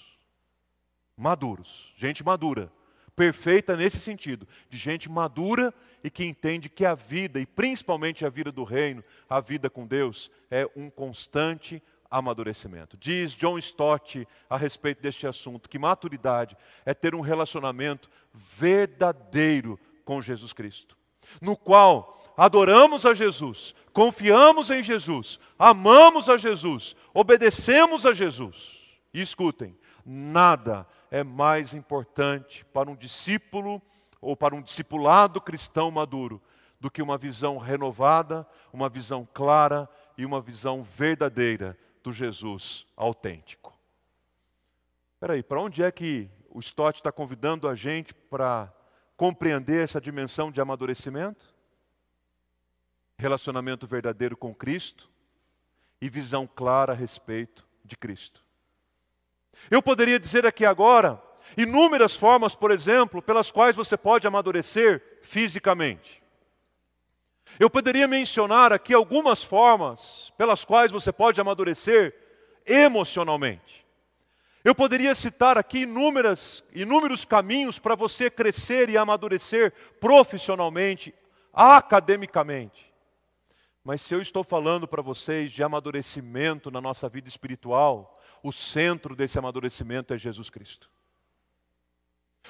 Maduros, 1.17 1.91
gente 1.97 2.23
madura, 2.23 2.71
perfeita 3.13 3.75
nesse 3.75 3.99
sentido, 3.99 4.47
de 4.69 4.77
gente 4.77 5.09
madura 5.09 5.73
e 6.01 6.09
que 6.09 6.23
entende 6.23 6.69
que 6.69 6.85
a 6.85 6.95
vida, 6.95 7.37
e 7.37 7.45
principalmente 7.45 8.25
a 8.25 8.29
vida 8.29 8.49
do 8.49 8.63
reino, 8.63 9.03
a 9.29 9.41
vida 9.41 9.69
com 9.69 9.85
Deus, 9.85 10.31
é 10.49 10.65
um 10.73 10.89
constante 10.89 11.83
amadurecimento. 12.11 12.97
Diz 12.97 13.33
John 13.33 13.57
Stott 13.57 14.27
a 14.49 14.57
respeito 14.57 15.01
deste 15.01 15.25
assunto 15.25 15.69
que 15.69 15.79
maturidade 15.79 16.57
é 16.85 16.93
ter 16.93 17.15
um 17.15 17.21
relacionamento 17.21 18.09
verdadeiro 18.33 19.79
com 20.03 20.21
Jesus 20.21 20.51
Cristo, 20.51 20.97
no 21.41 21.55
qual 21.55 22.33
adoramos 22.35 23.05
a 23.05 23.13
Jesus, 23.13 23.73
confiamos 23.93 24.69
em 24.69 24.83
Jesus, 24.83 25.39
amamos 25.57 26.29
a 26.29 26.35
Jesus, 26.35 26.95
obedecemos 27.13 28.05
a 28.05 28.11
Jesus. 28.11 28.79
E 29.13 29.21
escutem, 29.21 29.77
nada 30.05 30.85
é 31.09 31.23
mais 31.23 31.73
importante 31.73 32.65
para 32.73 32.89
um 32.89 32.95
discípulo 32.95 33.81
ou 34.19 34.35
para 34.35 34.55
um 34.55 34.61
discipulado 34.61 35.39
cristão 35.39 35.89
maduro 35.91 36.41
do 36.79 36.89
que 36.89 37.01
uma 37.01 37.17
visão 37.17 37.57
renovada, 37.57 38.47
uma 38.73 38.89
visão 38.89 39.27
clara 39.33 39.89
e 40.17 40.25
uma 40.25 40.41
visão 40.41 40.83
verdadeira 40.83 41.77
do 42.03 42.11
Jesus 42.11 42.85
autêntico. 42.95 43.77
Espera 45.13 45.33
aí, 45.33 45.43
para 45.43 45.61
onde 45.61 45.83
é 45.83 45.91
que 45.91 46.29
o 46.49 46.59
Stott 46.59 46.99
está 46.99 47.11
convidando 47.11 47.67
a 47.67 47.75
gente 47.75 48.13
para 48.13 48.73
compreender 49.15 49.83
essa 49.83 50.01
dimensão 50.01 50.51
de 50.51 50.59
amadurecimento? 50.59 51.53
Relacionamento 53.17 53.85
verdadeiro 53.85 54.35
com 54.35 54.53
Cristo 54.53 55.09
e 56.01 56.09
visão 56.09 56.47
clara 56.47 56.93
a 56.93 56.95
respeito 56.95 57.67
de 57.85 57.95
Cristo. 57.95 58.43
Eu 59.69 59.81
poderia 59.81 60.19
dizer 60.19 60.45
aqui 60.45 60.65
agora 60.65 61.21
inúmeras 61.55 62.15
formas, 62.15 62.55
por 62.55 62.71
exemplo, 62.71 63.21
pelas 63.21 63.51
quais 63.51 63.75
você 63.75 63.95
pode 63.95 64.25
amadurecer 64.25 65.19
fisicamente. 65.21 66.20
Eu 67.59 67.69
poderia 67.69 68.07
mencionar 68.07 68.73
aqui 68.73 68.93
algumas 68.93 69.43
formas 69.43 70.31
pelas 70.37 70.65
quais 70.65 70.91
você 70.91 71.11
pode 71.11 71.39
amadurecer 71.39 72.15
emocionalmente. 72.65 73.85
Eu 74.63 74.75
poderia 74.75 75.15
citar 75.15 75.57
aqui 75.57 75.79
inúmeras, 75.79 76.63
inúmeros 76.73 77.25
caminhos 77.25 77.79
para 77.79 77.95
você 77.95 78.29
crescer 78.29 78.89
e 78.89 78.97
amadurecer 78.97 79.73
profissionalmente, 79.99 81.13
academicamente. 81.51 82.91
Mas 83.83 84.03
se 84.03 84.13
eu 84.13 84.21
estou 84.21 84.43
falando 84.43 84.87
para 84.87 85.01
vocês 85.01 85.51
de 85.51 85.63
amadurecimento 85.63 86.69
na 86.69 86.79
nossa 86.79 87.09
vida 87.09 87.27
espiritual, 87.27 88.21
o 88.43 88.51
centro 88.51 89.15
desse 89.15 89.39
amadurecimento 89.39 90.13
é 90.13 90.17
Jesus 90.17 90.49
Cristo. 90.49 90.89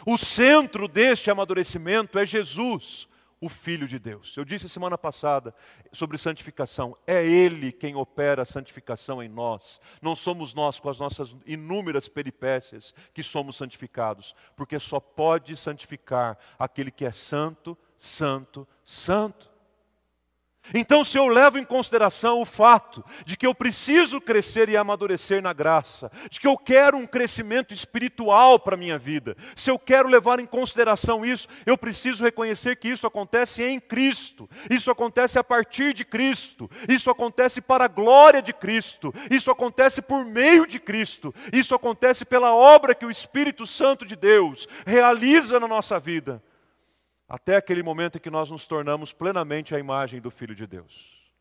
O 0.06 0.18
centro 0.18 0.88
deste 0.88 1.32
amadurecimento 1.32 2.20
é 2.20 2.26
Jesus, 2.26 3.08
o 3.42 3.50
Filho 3.50 3.88
de 3.88 3.98
Deus. 3.98 4.38
Eu 4.38 4.46
disse 4.46 4.70
semana 4.70 4.98
passada 4.98 5.54
sobre 5.92 6.18
santificação. 6.18 6.96
É 7.08 7.26
Ele 7.26 7.72
quem 7.72 7.96
opera 7.96 8.44
a 8.44 8.46
santificação 8.46 9.22
em 9.22 9.28
nós. 9.28 9.82
Não 10.00 10.16
somos 10.16 10.54
nós, 10.54 10.80
com 10.80 10.88
as 10.88 11.00
nossas 11.00 11.36
inúmeras 11.46 12.08
peripécias, 12.08 12.94
que 13.14 13.24
somos 13.24 13.56
santificados. 13.58 14.36
Porque 14.56 14.78
só 14.78 15.00
pode 15.00 15.58
santificar 15.58 16.38
aquele 16.58 16.92
que 16.92 17.04
é 17.04 17.12
santo, 17.12 17.76
santo, 17.98 18.68
santo. 18.86 19.51
Então, 20.74 21.04
se 21.04 21.18
eu 21.18 21.28
levo 21.28 21.58
em 21.58 21.66
consideração 21.66 22.40
o 22.40 22.46
fato 22.46 23.04
de 23.26 23.36
que 23.36 23.46
eu 23.46 23.54
preciso 23.54 24.22
crescer 24.22 24.70
e 24.70 24.78
amadurecer 24.78 25.42
na 25.42 25.54
graça, 25.54 26.12
de 26.30 26.40
que 26.40 26.48
eu 26.48 26.58
quero 26.58 26.98
um 26.98 27.08
crescimento 27.08 27.74
espiritual 27.74 28.60
para 28.60 28.76
a 28.76 28.78
minha 28.78 28.98
vida, 28.98 29.36
se 29.56 29.72
eu 29.72 29.80
quero 29.80 30.08
levar 30.08 30.40
em 30.40 30.46
consideração 30.46 31.26
isso, 31.26 31.48
eu 31.66 31.78
preciso 31.78 32.24
reconhecer 32.24 32.78
que 32.78 32.88
isso 32.88 33.08
acontece 33.08 33.64
em 33.64 33.80
Cristo, 33.80 34.50
isso 34.70 34.92
acontece 34.92 35.40
a 35.40 35.44
partir 35.44 35.94
de 35.94 36.06
Cristo, 36.06 36.70
isso 36.88 37.10
acontece 37.10 37.60
para 37.60 37.86
a 37.86 37.90
glória 37.90 38.42
de 38.42 38.54
Cristo, 38.54 39.14
isso 39.30 39.50
acontece 39.50 40.02
por 40.02 40.24
meio 40.24 40.68
de 40.68 40.80
Cristo, 40.80 41.34
isso 41.52 41.74
acontece 41.74 42.24
pela 42.24 42.54
obra 42.54 42.96
que 42.96 43.06
o 43.06 43.12
Espírito 43.12 43.66
Santo 43.66 44.06
de 44.06 44.16
Deus 44.16 44.68
realiza 44.86 45.60
na 45.60 45.68
nossa 45.68 46.00
vida 46.00 46.42
até 47.32 47.56
aquele 47.56 47.82
momento 47.82 48.18
em 48.18 48.20
que 48.20 48.30
nós 48.30 48.52
nos 48.52 48.66
tornamos 48.66 49.14
plenamente 49.14 49.74
a 49.74 49.80
imagem 49.80 50.20
do 50.20 50.30
Filho 50.30 50.54
de 50.54 50.68
Deus. 50.68 51.32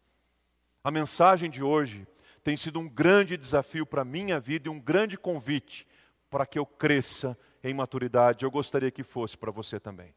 A 0.85 0.91
mensagem 0.91 1.51
de 1.51 1.65
hoje 1.65 2.07
tem 2.45 2.57
sido 2.57 2.79
um 2.79 2.89
grande 2.89 3.37
desafio 3.37 3.85
para 3.85 4.03
a 4.03 4.05
minha 4.05 4.39
vida 4.39 4.69
e 4.69 4.71
um 4.71 4.79
grande 4.79 5.19
convite 5.19 5.85
para 6.31 6.47
que 6.47 6.57
eu 6.57 6.65
cresça 6.65 7.37
em 7.65 7.75
maturidade. 7.75 8.45
Eu 8.45 8.53
gostaria 8.53 8.93
que 8.93 9.03
fosse 9.03 9.37
para 9.37 9.51
você 9.51 9.81
também. 9.81 10.15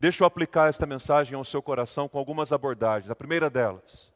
Deixa 0.00 0.22
eu 0.24 0.26
aplicar 0.26 0.70
esta 0.70 0.86
mensagem 0.86 1.34
ao 1.34 1.44
seu 1.44 1.60
coração 1.60 2.08
com 2.08 2.18
algumas 2.18 2.50
abordagens. 2.50 3.10
A 3.10 3.14
primeira 3.14 3.50
delas, 3.50 4.14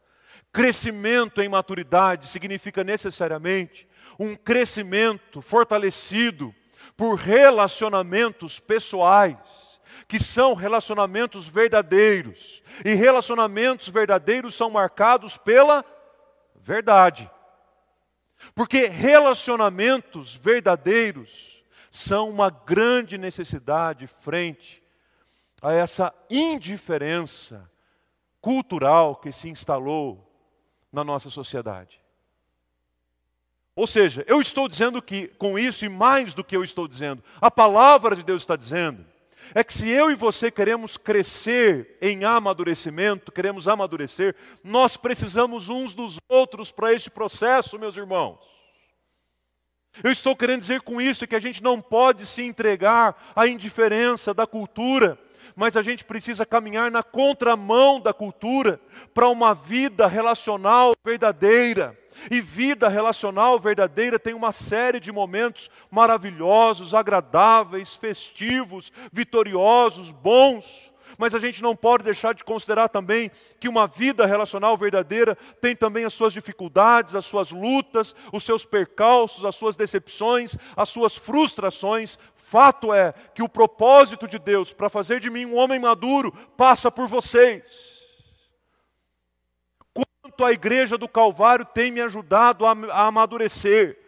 crescimento 0.50 1.42
em 1.42 1.48
maturidade 1.48 2.26
significa 2.28 2.82
necessariamente 2.82 3.86
um 4.18 4.34
crescimento 4.34 5.42
fortalecido 5.42 6.54
por 6.96 7.16
relacionamentos 7.16 8.58
pessoais 8.58 9.71
que 10.12 10.22
são 10.22 10.52
relacionamentos 10.52 11.48
verdadeiros. 11.48 12.62
E 12.84 12.92
relacionamentos 12.92 13.88
verdadeiros 13.88 14.54
são 14.54 14.68
marcados 14.68 15.38
pela 15.38 15.82
verdade. 16.54 17.30
Porque 18.54 18.84
relacionamentos 18.88 20.34
verdadeiros 20.34 21.64
são 21.90 22.28
uma 22.28 22.50
grande 22.50 23.16
necessidade 23.16 24.06
frente 24.06 24.82
a 25.62 25.72
essa 25.72 26.12
indiferença 26.28 27.70
cultural 28.38 29.16
que 29.16 29.32
se 29.32 29.48
instalou 29.48 30.30
na 30.92 31.02
nossa 31.02 31.30
sociedade. 31.30 32.02
Ou 33.74 33.86
seja, 33.86 34.26
eu 34.28 34.42
estou 34.42 34.68
dizendo 34.68 35.00
que 35.00 35.28
com 35.38 35.58
isso, 35.58 35.86
e 35.86 35.88
mais 35.88 36.34
do 36.34 36.44
que 36.44 36.54
eu 36.54 36.62
estou 36.62 36.86
dizendo, 36.86 37.24
a 37.40 37.50
palavra 37.50 38.14
de 38.14 38.22
Deus 38.22 38.42
está 38.42 38.56
dizendo, 38.56 39.10
é 39.54 39.62
que 39.64 39.72
se 39.72 39.88
eu 39.88 40.10
e 40.10 40.14
você 40.14 40.50
queremos 40.50 40.96
crescer 40.96 41.98
em 42.00 42.24
amadurecimento, 42.24 43.32
queremos 43.32 43.68
amadurecer, 43.68 44.34
nós 44.62 44.96
precisamos 44.96 45.68
uns 45.68 45.94
dos 45.94 46.18
outros 46.28 46.70
para 46.70 46.92
este 46.92 47.10
processo, 47.10 47.78
meus 47.78 47.96
irmãos. 47.96 48.38
Eu 50.02 50.10
estou 50.10 50.34
querendo 50.34 50.60
dizer 50.60 50.80
com 50.80 51.00
isso 51.00 51.26
que 51.26 51.36
a 51.36 51.40
gente 51.40 51.62
não 51.62 51.80
pode 51.80 52.24
se 52.24 52.42
entregar 52.42 53.32
à 53.36 53.46
indiferença 53.46 54.32
da 54.32 54.46
cultura, 54.46 55.18
mas 55.54 55.76
a 55.76 55.82
gente 55.82 56.04
precisa 56.04 56.46
caminhar 56.46 56.90
na 56.90 57.02
contramão 57.02 58.00
da 58.00 58.14
cultura 58.14 58.80
para 59.12 59.28
uma 59.28 59.54
vida 59.54 60.06
relacional 60.06 60.94
verdadeira. 61.04 61.98
E 62.30 62.40
vida 62.40 62.88
relacional 62.88 63.58
verdadeira 63.58 64.18
tem 64.18 64.34
uma 64.34 64.52
série 64.52 65.00
de 65.00 65.12
momentos 65.12 65.70
maravilhosos, 65.90 66.94
agradáveis, 66.94 67.94
festivos, 67.94 68.92
vitoriosos, 69.12 70.10
bons. 70.10 70.92
mas 71.18 71.34
a 71.34 71.38
gente 71.38 71.62
não 71.62 71.76
pode 71.76 72.02
deixar 72.02 72.34
de 72.34 72.42
considerar 72.42 72.88
também 72.88 73.30
que 73.60 73.68
uma 73.68 73.86
vida 73.86 74.26
relacional 74.26 74.76
verdadeira 74.76 75.36
tem 75.60 75.76
também 75.76 76.04
as 76.04 76.14
suas 76.14 76.32
dificuldades, 76.32 77.14
as 77.14 77.26
suas 77.26 77.50
lutas, 77.50 78.16
os 78.32 78.42
seus 78.42 78.64
percalços, 78.64 79.44
as 79.44 79.54
suas 79.54 79.76
decepções, 79.76 80.56
as 80.76 80.88
suas 80.88 81.14
frustrações. 81.14 82.18
Fato 82.34 82.92
é 82.92 83.12
que 83.34 83.42
o 83.42 83.48
propósito 83.48 84.26
de 84.26 84.38
Deus 84.38 84.72
para 84.72 84.90
fazer 84.90 85.20
de 85.20 85.30
mim 85.30 85.46
um 85.46 85.56
homem 85.56 85.78
maduro 85.78 86.32
passa 86.56 86.90
por 86.90 87.06
vocês. 87.06 88.01
Quanto 90.32 90.46
a 90.46 90.52
igreja 90.52 90.96
do 90.96 91.06
Calvário 91.06 91.62
tem 91.62 91.92
me 91.92 92.00
ajudado 92.00 92.64
a, 92.64 92.70
a 92.70 93.06
amadurecer 93.06 93.98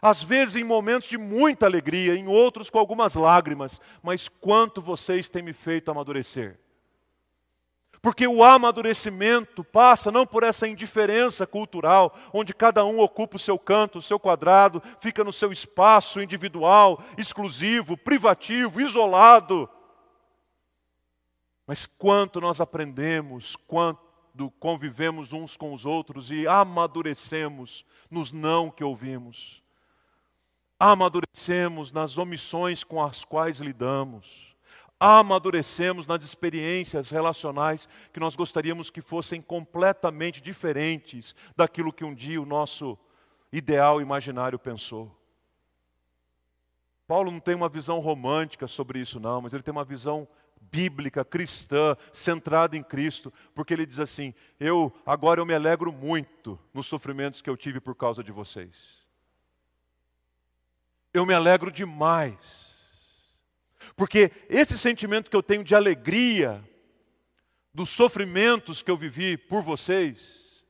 às 0.00 0.22
vezes 0.22 0.54
em 0.54 0.62
momentos 0.62 1.08
de 1.08 1.16
muita 1.16 1.64
alegria, 1.64 2.14
em 2.14 2.28
outros 2.28 2.68
com 2.68 2.78
algumas 2.78 3.14
lágrimas, 3.14 3.80
mas 4.02 4.28
quanto 4.28 4.82
vocês 4.82 5.30
têm 5.30 5.42
me 5.42 5.54
feito 5.54 5.90
amadurecer. 5.90 6.60
Porque 8.02 8.26
o 8.26 8.44
amadurecimento 8.44 9.64
passa 9.64 10.12
não 10.12 10.26
por 10.26 10.42
essa 10.42 10.68
indiferença 10.68 11.46
cultural, 11.46 12.14
onde 12.34 12.54
cada 12.54 12.84
um 12.84 13.00
ocupa 13.00 13.36
o 13.36 13.40
seu 13.40 13.58
canto, 13.58 13.98
o 13.98 14.02
seu 14.02 14.20
quadrado, 14.20 14.82
fica 15.00 15.24
no 15.24 15.32
seu 15.32 15.50
espaço 15.50 16.20
individual, 16.20 17.02
exclusivo, 17.16 17.96
privativo, 17.96 18.82
isolado. 18.82 19.68
Mas 21.66 21.86
quanto 21.86 22.42
nós 22.42 22.60
aprendemos, 22.60 23.56
quanto 23.66 24.04
convivemos 24.58 25.32
uns 25.32 25.56
com 25.56 25.72
os 25.72 25.84
outros 25.84 26.30
e 26.30 26.46
amadurecemos 26.46 27.84
nos 28.10 28.32
não 28.32 28.70
que 28.70 28.84
ouvimos 28.84 29.64
amadurecemos 30.78 31.92
nas 31.92 32.18
omissões 32.18 32.84
com 32.84 33.02
as 33.02 33.24
quais 33.24 33.58
lidamos, 33.58 34.54
amadurecemos 34.98 36.06
nas 36.06 36.22
experiências 36.22 37.10
relacionais 37.10 37.88
que 38.12 38.20
nós 38.20 38.36
gostaríamos 38.36 38.90
que 38.90 39.00
fossem 39.00 39.40
completamente 39.40 40.40
diferentes 40.40 41.34
daquilo 41.56 41.92
que 41.92 42.04
um 42.04 42.14
dia 42.14 42.40
o 42.40 42.46
nosso 42.46 42.98
ideal 43.52 44.00
imaginário 44.00 44.58
pensou. 44.58 45.14
Paulo 47.06 47.30
não 47.30 47.40
tem 47.40 47.54
uma 47.54 47.68
visão 47.68 47.98
romântica 47.98 48.66
sobre 48.66 48.98
isso, 48.98 49.20
não, 49.20 49.42
mas 49.42 49.52
ele 49.52 49.62
tem 49.62 49.72
uma 49.72 49.84
visão 49.84 50.26
bíblica, 50.70 51.24
cristã, 51.24 51.96
centrada 52.12 52.76
em 52.76 52.82
Cristo, 52.82 53.32
porque 53.54 53.72
ele 53.72 53.86
diz 53.86 53.98
assim: 54.00 54.34
Eu 54.58 54.92
agora 55.06 55.40
eu 55.40 55.46
me 55.46 55.54
alegro 55.54 55.92
muito 55.92 56.58
nos 56.72 56.86
sofrimentos 56.86 57.40
que 57.40 57.50
eu 57.50 57.56
tive 57.56 57.80
por 57.80 57.94
causa 57.94 58.22
de 58.22 58.32
vocês 58.32 59.04
eu 61.14 61.24
me 61.24 61.32
alegro 61.32 61.70
demais. 61.70 62.74
Porque 63.96 64.32
esse 64.48 64.76
sentimento 64.76 65.30
que 65.30 65.36
eu 65.36 65.42
tenho 65.42 65.62
de 65.62 65.74
alegria, 65.74 66.62
dos 67.72 67.88
sofrimentos 67.88 68.82
que 68.82 68.90
eu 68.90 68.96
vivi 68.96 69.36
por 69.36 69.62
vocês, 69.62 70.64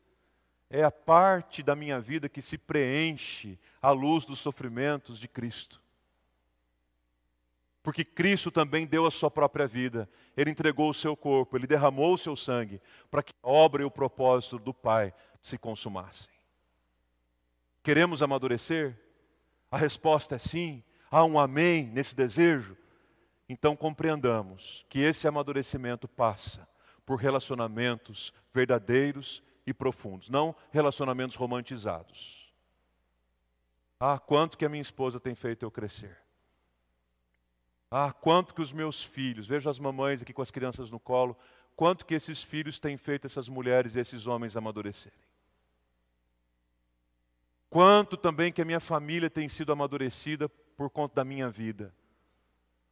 é 0.68 0.84
a 0.84 0.90
parte 0.90 1.62
da 1.62 1.74
minha 1.74 1.98
vida 1.98 2.28
que 2.28 2.42
se 2.42 2.58
preenche 2.58 3.58
à 3.80 3.90
luz 3.90 4.26
dos 4.26 4.38
sofrimentos 4.38 5.18
de 5.18 5.26
Cristo. 5.26 5.80
Porque 7.84 8.02
Cristo 8.02 8.50
também 8.50 8.86
deu 8.86 9.04
a 9.04 9.10
sua 9.10 9.30
própria 9.30 9.66
vida, 9.66 10.08
Ele 10.34 10.50
entregou 10.50 10.88
o 10.88 10.94
seu 10.94 11.14
corpo, 11.14 11.54
Ele 11.54 11.66
derramou 11.66 12.14
o 12.14 12.18
seu 12.18 12.34
sangue, 12.34 12.80
para 13.10 13.22
que 13.22 13.34
a 13.42 13.48
obra 13.48 13.82
e 13.82 13.84
o 13.84 13.90
propósito 13.90 14.58
do 14.58 14.72
Pai 14.72 15.12
se 15.42 15.58
consumassem. 15.58 16.32
Queremos 17.82 18.22
amadurecer? 18.22 18.98
A 19.70 19.76
resposta 19.76 20.36
é 20.36 20.38
sim. 20.38 20.82
Há 21.10 21.26
um 21.26 21.38
amém 21.38 21.84
nesse 21.88 22.16
desejo? 22.16 22.74
Então 23.46 23.76
compreendamos 23.76 24.86
que 24.88 25.00
esse 25.00 25.28
amadurecimento 25.28 26.08
passa 26.08 26.66
por 27.04 27.16
relacionamentos 27.16 28.32
verdadeiros 28.54 29.42
e 29.66 29.74
profundos, 29.74 30.30
não 30.30 30.56
relacionamentos 30.72 31.36
romantizados. 31.36 32.50
Ah, 34.00 34.18
quanto 34.18 34.56
que 34.56 34.64
a 34.64 34.70
minha 34.70 34.80
esposa 34.80 35.20
tem 35.20 35.34
feito 35.34 35.66
eu 35.66 35.70
crescer. 35.70 36.23
Ah, 37.96 38.12
quanto 38.12 38.52
que 38.52 38.60
os 38.60 38.72
meus 38.72 39.04
filhos, 39.04 39.46
vejo 39.46 39.70
as 39.70 39.78
mamães 39.78 40.20
aqui 40.20 40.32
com 40.32 40.42
as 40.42 40.50
crianças 40.50 40.90
no 40.90 40.98
colo, 40.98 41.38
quanto 41.76 42.04
que 42.04 42.12
esses 42.12 42.42
filhos 42.42 42.80
têm 42.80 42.96
feito 42.96 43.24
essas 43.24 43.48
mulheres 43.48 43.94
e 43.94 44.00
esses 44.00 44.26
homens 44.26 44.56
amadurecerem. 44.56 45.16
Quanto 47.70 48.16
também 48.16 48.50
que 48.50 48.60
a 48.60 48.64
minha 48.64 48.80
família 48.80 49.30
tem 49.30 49.48
sido 49.48 49.70
amadurecida 49.70 50.48
por 50.76 50.90
conta 50.90 51.14
da 51.14 51.24
minha 51.24 51.48
vida. 51.48 51.94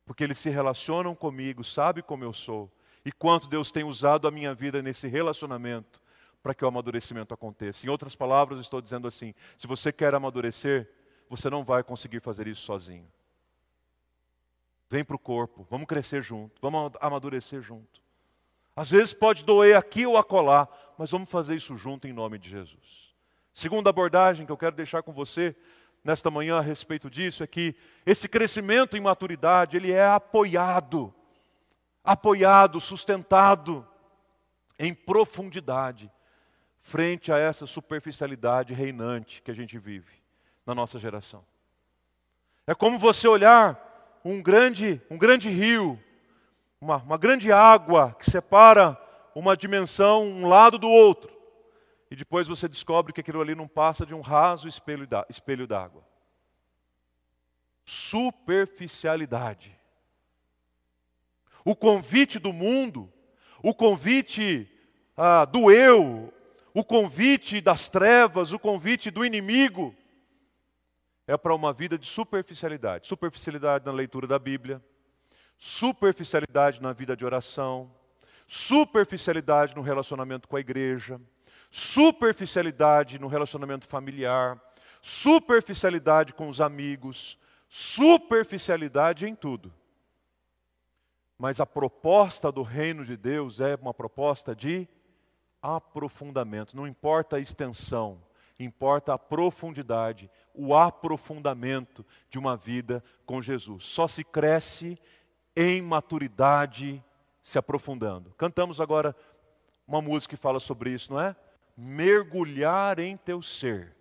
Porque 0.06 0.22
eles 0.22 0.38
se 0.38 0.50
relacionam 0.50 1.16
comigo, 1.16 1.64
sabe 1.64 2.00
como 2.00 2.22
eu 2.22 2.32
sou. 2.32 2.70
E 3.04 3.10
quanto 3.10 3.48
Deus 3.48 3.72
tem 3.72 3.82
usado 3.82 4.28
a 4.28 4.30
minha 4.30 4.54
vida 4.54 4.80
nesse 4.80 5.08
relacionamento 5.08 6.00
para 6.44 6.54
que 6.54 6.64
o 6.64 6.68
amadurecimento 6.68 7.34
aconteça. 7.34 7.84
Em 7.84 7.90
outras 7.90 8.14
palavras, 8.14 8.60
estou 8.60 8.80
dizendo 8.80 9.08
assim: 9.08 9.34
se 9.56 9.66
você 9.66 9.90
quer 9.90 10.14
amadurecer, 10.14 10.88
você 11.28 11.50
não 11.50 11.64
vai 11.64 11.82
conseguir 11.82 12.20
fazer 12.20 12.46
isso 12.46 12.62
sozinho. 12.62 13.10
Vem 14.92 15.02
para 15.02 15.16
o 15.16 15.18
corpo, 15.18 15.66
vamos 15.70 15.86
crescer 15.86 16.20
junto, 16.20 16.52
vamos 16.60 16.92
amadurecer 17.00 17.62
junto. 17.62 18.02
Às 18.76 18.90
vezes 18.90 19.14
pode 19.14 19.42
doer 19.42 19.74
aqui 19.74 20.04
ou 20.04 20.18
acolá, 20.18 20.68
mas 20.98 21.10
vamos 21.10 21.30
fazer 21.30 21.56
isso 21.56 21.78
junto 21.78 22.06
em 22.06 22.12
nome 22.12 22.38
de 22.38 22.50
Jesus. 22.50 23.14
Segunda 23.54 23.88
abordagem 23.88 24.44
que 24.44 24.52
eu 24.52 24.56
quero 24.58 24.76
deixar 24.76 25.02
com 25.02 25.10
você 25.10 25.56
nesta 26.04 26.30
manhã 26.30 26.58
a 26.58 26.60
respeito 26.60 27.08
disso 27.08 27.42
é 27.42 27.46
que 27.46 27.74
esse 28.04 28.28
crescimento 28.28 28.94
em 28.94 29.00
maturidade, 29.00 29.78
ele 29.78 29.90
é 29.90 30.04
apoiado, 30.06 31.14
apoiado, 32.04 32.78
sustentado 32.78 33.88
em 34.78 34.92
profundidade 34.92 36.12
frente 36.80 37.32
a 37.32 37.38
essa 37.38 37.66
superficialidade 37.66 38.74
reinante 38.74 39.40
que 39.40 39.50
a 39.50 39.54
gente 39.54 39.78
vive 39.78 40.22
na 40.66 40.74
nossa 40.74 40.98
geração. 40.98 41.42
É 42.66 42.74
como 42.74 42.98
você 42.98 43.26
olhar 43.26 43.81
um 44.24 44.42
grande, 44.42 45.00
um 45.10 45.18
grande 45.18 45.48
rio, 45.48 45.98
uma, 46.80 46.96
uma 46.98 47.18
grande 47.18 47.50
água 47.52 48.16
que 48.18 48.30
separa 48.30 48.98
uma 49.34 49.56
dimensão, 49.56 50.24
um 50.24 50.46
lado 50.46 50.78
do 50.78 50.88
outro 50.88 51.32
e 52.12 52.14
depois 52.14 52.46
você 52.46 52.68
descobre 52.68 53.10
que 53.10 53.22
aquilo 53.22 53.40
ali 53.40 53.54
não 53.54 53.66
passa 53.66 54.04
de 54.04 54.12
um 54.12 54.20
raso 54.20 54.68
espelho 54.68 55.66
d'água. 55.66 56.06
Superficialidade. 57.86 59.74
O 61.64 61.74
convite 61.74 62.38
do 62.38 62.52
mundo, 62.52 63.10
o 63.62 63.74
convite 63.74 64.70
ah, 65.16 65.46
do 65.46 65.70
eu, 65.72 66.30
o 66.74 66.84
convite 66.84 67.62
das 67.62 67.88
trevas, 67.88 68.52
o 68.52 68.58
convite 68.58 69.10
do 69.10 69.24
inimigo, 69.24 69.96
é 71.26 71.36
para 71.36 71.54
uma 71.54 71.72
vida 71.72 71.98
de 71.98 72.06
superficialidade. 72.06 73.06
Superficialidade 73.06 73.86
na 73.86 73.92
leitura 73.92 74.26
da 74.26 74.38
Bíblia, 74.38 74.82
superficialidade 75.58 76.82
na 76.82 76.92
vida 76.92 77.16
de 77.16 77.24
oração, 77.24 77.92
superficialidade 78.46 79.74
no 79.74 79.82
relacionamento 79.82 80.48
com 80.48 80.56
a 80.56 80.60
igreja, 80.60 81.20
superficialidade 81.70 83.18
no 83.18 83.28
relacionamento 83.28 83.86
familiar, 83.86 84.60
superficialidade 85.00 86.34
com 86.34 86.48
os 86.48 86.60
amigos, 86.60 87.38
superficialidade 87.68 89.26
em 89.26 89.34
tudo. 89.34 89.72
Mas 91.38 91.60
a 91.60 91.66
proposta 91.66 92.52
do 92.52 92.62
reino 92.62 93.04
de 93.04 93.16
Deus 93.16 93.58
é 93.60 93.74
uma 93.80 93.94
proposta 93.94 94.54
de 94.54 94.86
aprofundamento. 95.60 96.76
Não 96.76 96.86
importa 96.86 97.36
a 97.36 97.40
extensão, 97.40 98.22
importa 98.58 99.14
a 99.14 99.18
profundidade, 99.18 100.30
o 100.54 100.74
aprofundamento 100.74 102.04
de 102.30 102.38
uma 102.38 102.56
vida 102.56 103.02
com 103.24 103.40
Jesus. 103.40 103.86
Só 103.86 104.06
se 104.06 104.22
cresce 104.24 104.98
em 105.56 105.82
maturidade 105.82 107.02
se 107.42 107.58
aprofundando. 107.58 108.32
Cantamos 108.38 108.80
agora 108.80 109.14
uma 109.86 110.00
música 110.00 110.36
que 110.36 110.42
fala 110.42 110.60
sobre 110.60 110.90
isso, 110.90 111.12
não 111.12 111.20
é? 111.20 111.34
mergulhar 111.76 112.98
em 112.98 113.16
teu 113.16 113.42
ser. 113.42 113.94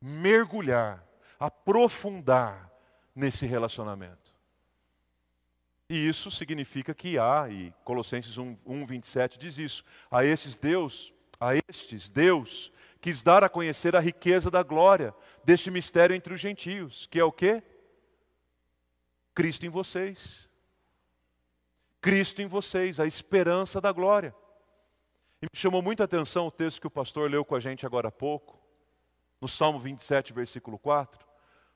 Mergulhar, 0.00 1.04
aprofundar 1.38 2.70
nesse 3.14 3.46
relacionamento. 3.46 4.34
E 5.88 6.08
isso 6.08 6.30
significa 6.30 6.94
que 6.94 7.18
há, 7.18 7.48
e 7.50 7.74
Colossenses 7.84 8.38
1, 8.38 8.56
1 8.64 8.86
27 8.86 9.38
diz 9.38 9.58
isso, 9.58 9.84
a 10.10 10.24
esses 10.24 10.56
Deus, 10.56 11.12
a 11.38 11.54
estes 11.56 12.08
Deus, 12.08 12.72
quis 13.00 13.22
dar 13.22 13.42
a 13.42 13.48
conhecer 13.48 13.96
a 13.96 14.00
riqueza 14.00 14.50
da 14.50 14.62
glória 14.62 15.14
deste 15.42 15.70
mistério 15.70 16.14
entre 16.14 16.34
os 16.34 16.40
gentios, 16.40 17.06
que 17.06 17.18
é 17.18 17.24
o 17.24 17.32
quê? 17.32 17.62
Cristo 19.34 19.64
em 19.64 19.70
vocês. 19.70 20.48
Cristo 22.00 22.42
em 22.42 22.46
vocês, 22.46 23.00
a 23.00 23.06
esperança 23.06 23.80
da 23.80 23.92
glória. 23.92 24.34
E 25.42 25.46
me 25.46 25.58
chamou 25.58 25.80
muita 25.80 26.04
atenção 26.04 26.46
o 26.46 26.50
texto 26.50 26.80
que 26.80 26.86
o 26.86 26.90
pastor 26.90 27.30
leu 27.30 27.44
com 27.44 27.54
a 27.54 27.60
gente 27.60 27.86
agora 27.86 28.08
há 28.08 28.12
pouco, 28.12 28.60
no 29.40 29.48
Salmo 29.48 29.78
27, 29.78 30.32
versículo 30.34 30.78
4, 30.78 31.26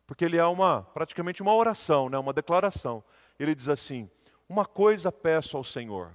porque 0.07 0.25
ele 0.25 0.37
é 0.37 0.45
uma 0.45 0.83
praticamente 0.83 1.41
uma 1.41 1.55
oração, 1.55 2.11
né, 2.11 2.19
uma 2.19 2.33
declaração. 2.33 3.03
Ele 3.39 3.55
diz 3.55 3.71
assim: 3.71 4.11
Uma 4.47 4.67
coisa 4.67 5.11
peço 5.11 5.57
ao 5.57 5.65
Senhor: 5.65 6.15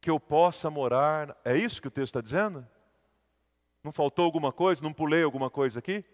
que 0.00 0.10
eu 0.10 0.18
possa 0.18 0.70
morar. 0.70 1.36
É 1.44 1.56
isso 1.56 1.80
que 1.80 1.88
o 1.88 1.90
texto 1.90 2.16
está 2.16 2.20
dizendo? 2.20 2.66
Não 3.82 3.92
faltou 3.92 4.24
alguma 4.24 4.52
coisa? 4.52 4.82
Não 4.82 4.92
pulei 4.92 5.22
alguma 5.22 5.50
coisa 5.50 5.78
aqui? 5.78 6.04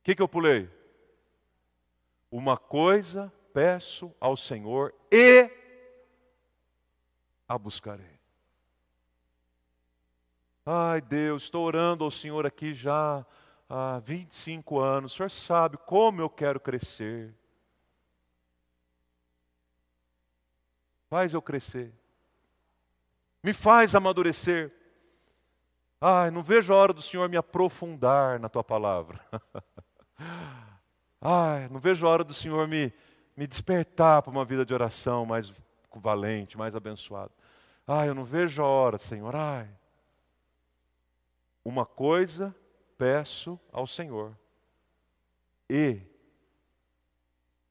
O 0.00 0.02
que, 0.02 0.14
que 0.14 0.22
eu 0.22 0.28
pulei? 0.28 0.70
Uma 2.30 2.56
coisa 2.56 3.32
peço 3.52 4.14
ao 4.20 4.36
Senhor 4.36 4.94
e 5.10 5.50
a 7.48 7.58
buscarei. 7.58 8.20
Ai 10.64 11.00
Deus, 11.00 11.44
estou 11.44 11.66
orando 11.66 12.04
ao 12.04 12.10
Senhor 12.10 12.46
aqui 12.46 12.72
já 12.72 13.26
há 13.68 13.98
25 13.98 14.78
anos. 14.78 15.12
O 15.12 15.16
Senhor 15.16 15.30
sabe 15.30 15.76
como 15.78 16.20
eu 16.20 16.30
quero 16.30 16.60
crescer. 16.60 17.34
Faz 21.10 21.34
eu 21.34 21.42
crescer. 21.42 21.92
Me 23.42 23.52
faz 23.52 23.96
amadurecer. 23.96 24.72
Ai, 26.00 26.30
não 26.30 26.40
vejo 26.40 26.72
a 26.72 26.76
hora 26.76 26.92
do 26.92 27.02
Senhor 27.02 27.28
me 27.28 27.36
aprofundar 27.36 28.38
na 28.38 28.48
tua 28.48 28.62
palavra. 28.62 29.20
Ai, 31.20 31.68
não 31.68 31.80
vejo 31.80 32.06
a 32.06 32.10
hora 32.10 32.22
do 32.22 32.32
Senhor 32.32 32.68
me, 32.68 32.92
me 33.36 33.44
despertar 33.44 34.22
para 34.22 34.30
uma 34.30 34.44
vida 34.44 34.64
de 34.64 34.72
oração 34.72 35.26
mais 35.26 35.52
valente, 35.96 36.56
mais 36.56 36.76
abençoada. 36.76 37.32
Ai, 37.84 38.08
eu 38.08 38.14
não 38.14 38.24
vejo 38.24 38.62
a 38.62 38.66
hora, 38.66 38.96
Senhor. 38.96 39.34
Ai. 39.34 39.68
Uma 41.64 41.84
coisa 41.84 42.54
peço 42.96 43.58
ao 43.72 43.84
Senhor. 43.84 44.38
E 45.68 46.00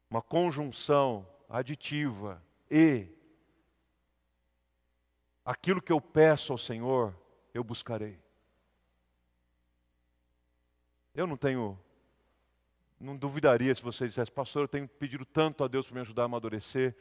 uma 0.10 0.22
conjunção 0.22 1.26
aditiva 1.48 2.44
e 2.70 3.18
aquilo 5.50 5.82
que 5.82 5.92
eu 5.92 6.00
peço 6.00 6.52
ao 6.52 6.60
Senhor, 6.60 7.12
eu 7.56 7.64
buscarei. 7.64 8.20
Eu 11.16 11.26
não 11.26 11.36
tenho, 11.36 11.76
não 13.00 13.18
duvidaria 13.18 13.74
se 13.74 13.82
você 13.82 14.08
dissesse, 14.08 14.32
pastor, 14.32 14.66
eu 14.66 14.68
tenho 14.68 14.88
pedido 14.88 15.26
tanto 15.26 15.64
a 15.64 15.68
Deus 15.68 15.88
para 15.88 15.96
me 15.96 16.02
ajudar 16.02 16.22
a 16.22 16.26
amadurecer, 16.26 16.96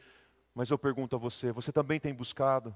mas 0.55 0.71
eu 0.71 0.79
pergunto 0.79 1.15
a 1.15 1.19
você, 1.19 1.51
você 1.51 1.71
também 1.71 1.99
tem 1.99 2.11
buscado? 2.11 2.75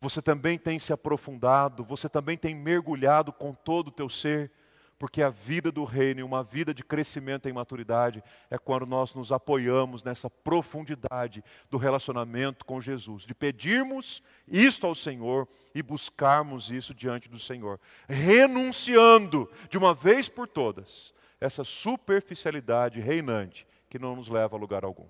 Você 0.00 0.22
também 0.22 0.58
tem 0.58 0.78
se 0.78 0.90
aprofundado, 0.90 1.84
você 1.84 2.08
também 2.08 2.38
tem 2.38 2.54
mergulhado 2.54 3.34
com 3.34 3.52
todo 3.52 3.88
o 3.88 3.92
teu 3.92 4.08
ser, 4.08 4.50
porque 4.98 5.22
a 5.22 5.28
vida 5.28 5.70
do 5.70 5.84
reino 5.84 6.24
uma 6.24 6.42
vida 6.42 6.72
de 6.72 6.82
crescimento 6.82 7.48
em 7.48 7.52
maturidade 7.52 8.22
é 8.50 8.56
quando 8.56 8.86
nós 8.86 9.14
nos 9.14 9.30
apoiamos 9.30 10.02
nessa 10.02 10.30
profundidade 10.30 11.44
do 11.70 11.76
relacionamento 11.76 12.64
com 12.64 12.80
Jesus, 12.80 13.24
de 13.24 13.34
pedirmos 13.34 14.22
isto 14.48 14.86
ao 14.86 14.94
Senhor 14.94 15.46
e 15.74 15.82
buscarmos 15.82 16.70
isso 16.70 16.94
diante 16.94 17.28
do 17.28 17.38
Senhor, 17.38 17.78
renunciando 18.08 19.50
de 19.68 19.76
uma 19.76 19.94
vez 19.94 20.28
por 20.28 20.48
todas 20.48 21.14
essa 21.40 21.62
superficialidade 21.62 23.00
reinante 23.00 23.66
que 23.90 23.98
não 23.98 24.16
nos 24.16 24.28
leva 24.28 24.56
a 24.56 24.58
lugar 24.58 24.84
algum. 24.84 25.06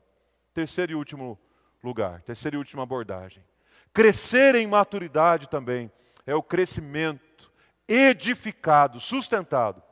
Terceiro 0.53 0.93
e 0.93 0.95
último 0.95 1.39
lugar, 1.83 2.23
terceira 2.23 2.57
e 2.57 2.59
última 2.59 2.83
abordagem. 2.83 3.45
Crescer 3.93 4.55
em 4.57 4.67
maturidade 4.67 5.49
também 5.49 5.91
é 6.27 6.35
o 6.35 6.43
crescimento 6.43 7.26
edificado, 7.89 9.01
sustentado, 9.01 9.83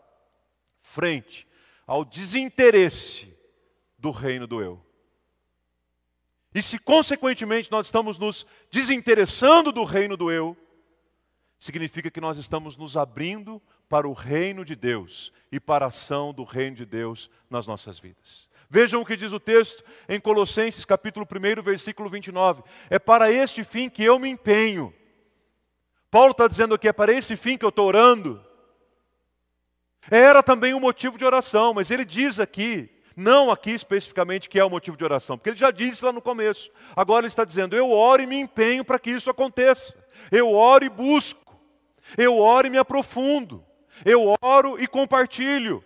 frente 0.80 1.46
ao 1.86 2.04
desinteresse 2.04 3.36
do 3.98 4.10
reino 4.10 4.46
do 4.46 4.62
eu. 4.62 4.84
E 6.54 6.62
se, 6.62 6.78
consequentemente, 6.78 7.70
nós 7.70 7.86
estamos 7.86 8.18
nos 8.18 8.46
desinteressando 8.70 9.72
do 9.72 9.82
reino 9.82 10.16
do 10.16 10.30
eu, 10.30 10.56
significa 11.58 12.10
que 12.10 12.20
nós 12.20 12.38
estamos 12.38 12.76
nos 12.76 12.96
abrindo 12.96 13.60
para 13.88 14.08
o 14.08 14.12
reino 14.12 14.64
de 14.64 14.76
Deus 14.76 15.32
e 15.50 15.58
para 15.58 15.86
a 15.86 15.88
ação 15.88 16.32
do 16.32 16.44
reino 16.44 16.76
de 16.76 16.86
Deus 16.86 17.28
nas 17.50 17.66
nossas 17.66 17.98
vidas. 17.98 18.48
Vejam 18.70 19.00
o 19.00 19.06
que 19.06 19.16
diz 19.16 19.32
o 19.32 19.40
texto 19.40 19.84
em 20.08 20.20
Colossenses 20.20 20.84
capítulo 20.84 21.26
1, 21.26 21.62
versículo 21.62 22.08
29. 22.08 22.62
É 22.88 22.98
para 22.98 23.30
este 23.30 23.64
fim 23.64 23.88
que 23.88 24.02
eu 24.02 24.18
me 24.18 24.28
empenho 24.28 24.92
Paulo 26.14 26.30
está 26.30 26.46
dizendo 26.46 26.78
que 26.78 26.86
é 26.86 26.92
para 26.92 27.12
esse 27.12 27.34
fim 27.34 27.58
que 27.58 27.64
eu 27.64 27.70
estou 27.70 27.88
orando. 27.88 28.40
Era 30.08 30.44
também 30.44 30.72
um 30.72 30.78
motivo 30.78 31.18
de 31.18 31.24
oração, 31.24 31.74
mas 31.74 31.90
ele 31.90 32.04
diz 32.04 32.38
aqui, 32.38 32.88
não 33.16 33.50
aqui 33.50 33.72
especificamente 33.72 34.48
que 34.48 34.60
é 34.60 34.64
o 34.64 34.70
motivo 34.70 34.96
de 34.96 35.02
oração, 35.02 35.36
porque 35.36 35.50
ele 35.50 35.56
já 35.56 35.72
disse 35.72 36.04
lá 36.04 36.12
no 36.12 36.22
começo. 36.22 36.70
Agora 36.94 37.22
ele 37.22 37.32
está 37.32 37.44
dizendo: 37.44 37.74
eu 37.74 37.90
oro 37.90 38.22
e 38.22 38.28
me 38.28 38.36
empenho 38.36 38.84
para 38.84 39.00
que 39.00 39.10
isso 39.10 39.28
aconteça. 39.28 39.92
Eu 40.30 40.52
oro 40.52 40.84
e 40.84 40.88
busco. 40.88 41.60
Eu 42.16 42.38
oro 42.38 42.68
e 42.68 42.70
me 42.70 42.78
aprofundo. 42.78 43.66
Eu 44.04 44.36
oro 44.40 44.80
e 44.80 44.86
compartilho. 44.86 45.82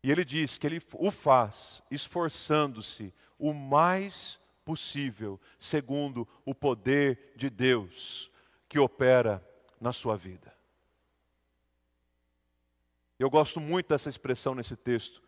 E 0.00 0.12
ele 0.12 0.24
diz 0.24 0.58
que 0.58 0.64
ele 0.64 0.80
o 0.92 1.10
faz 1.10 1.82
esforçando-se 1.90 3.12
o 3.36 3.52
mais 3.52 4.38
possível, 4.64 5.40
segundo 5.58 6.28
o 6.44 6.54
poder 6.54 7.32
de 7.34 7.50
Deus 7.50 8.30
que 8.68 8.78
opera 8.78 9.46
na 9.80 9.92
sua 9.92 10.16
vida. 10.16 10.54
Eu 13.18 13.30
gosto 13.30 13.60
muito 13.60 13.88
dessa 13.88 14.10
expressão 14.10 14.54
nesse 14.54 14.76
texto, 14.76 15.22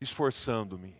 esforçando-me. 0.00 0.96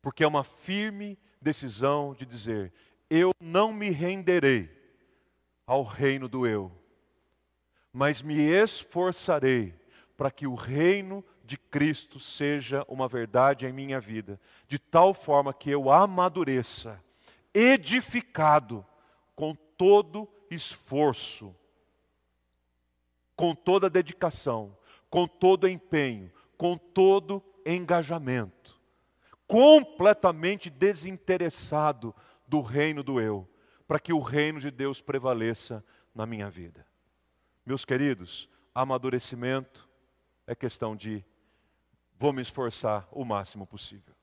Porque 0.00 0.24
é 0.24 0.26
uma 0.26 0.42
firme 0.42 1.16
decisão 1.40 2.14
de 2.14 2.26
dizer: 2.26 2.72
eu 3.08 3.32
não 3.40 3.72
me 3.72 3.90
renderei 3.90 4.70
ao 5.66 5.84
reino 5.84 6.28
do 6.28 6.46
eu, 6.46 6.72
mas 7.92 8.20
me 8.20 8.34
esforçarei 8.34 9.74
para 10.16 10.30
que 10.30 10.46
o 10.46 10.54
reino 10.54 11.24
de 11.44 11.56
Cristo 11.56 12.18
seja 12.18 12.84
uma 12.88 13.06
verdade 13.06 13.66
em 13.66 13.72
minha 13.72 14.00
vida, 14.00 14.40
de 14.66 14.78
tal 14.78 15.12
forma 15.12 15.52
que 15.52 15.70
eu 15.70 15.90
amadureça, 15.90 17.02
edificado 17.52 18.84
com 19.36 19.54
todo 19.82 20.28
esforço, 20.48 21.52
com 23.34 23.52
toda 23.52 23.90
dedicação, 23.90 24.78
com 25.10 25.26
todo 25.26 25.66
empenho, 25.66 26.30
com 26.56 26.78
todo 26.78 27.42
engajamento, 27.66 28.80
completamente 29.44 30.70
desinteressado 30.70 32.14
do 32.46 32.60
reino 32.60 33.02
do 33.02 33.20
eu, 33.20 33.48
para 33.84 33.98
que 33.98 34.12
o 34.12 34.20
reino 34.20 34.60
de 34.60 34.70
Deus 34.70 35.00
prevaleça 35.00 35.84
na 36.14 36.26
minha 36.26 36.48
vida. 36.48 36.86
Meus 37.66 37.84
queridos, 37.84 38.48
amadurecimento 38.72 39.90
é 40.46 40.54
questão 40.54 40.94
de 40.94 41.24
vou 42.16 42.32
me 42.32 42.40
esforçar 42.40 43.08
o 43.10 43.24
máximo 43.24 43.66
possível. 43.66 44.14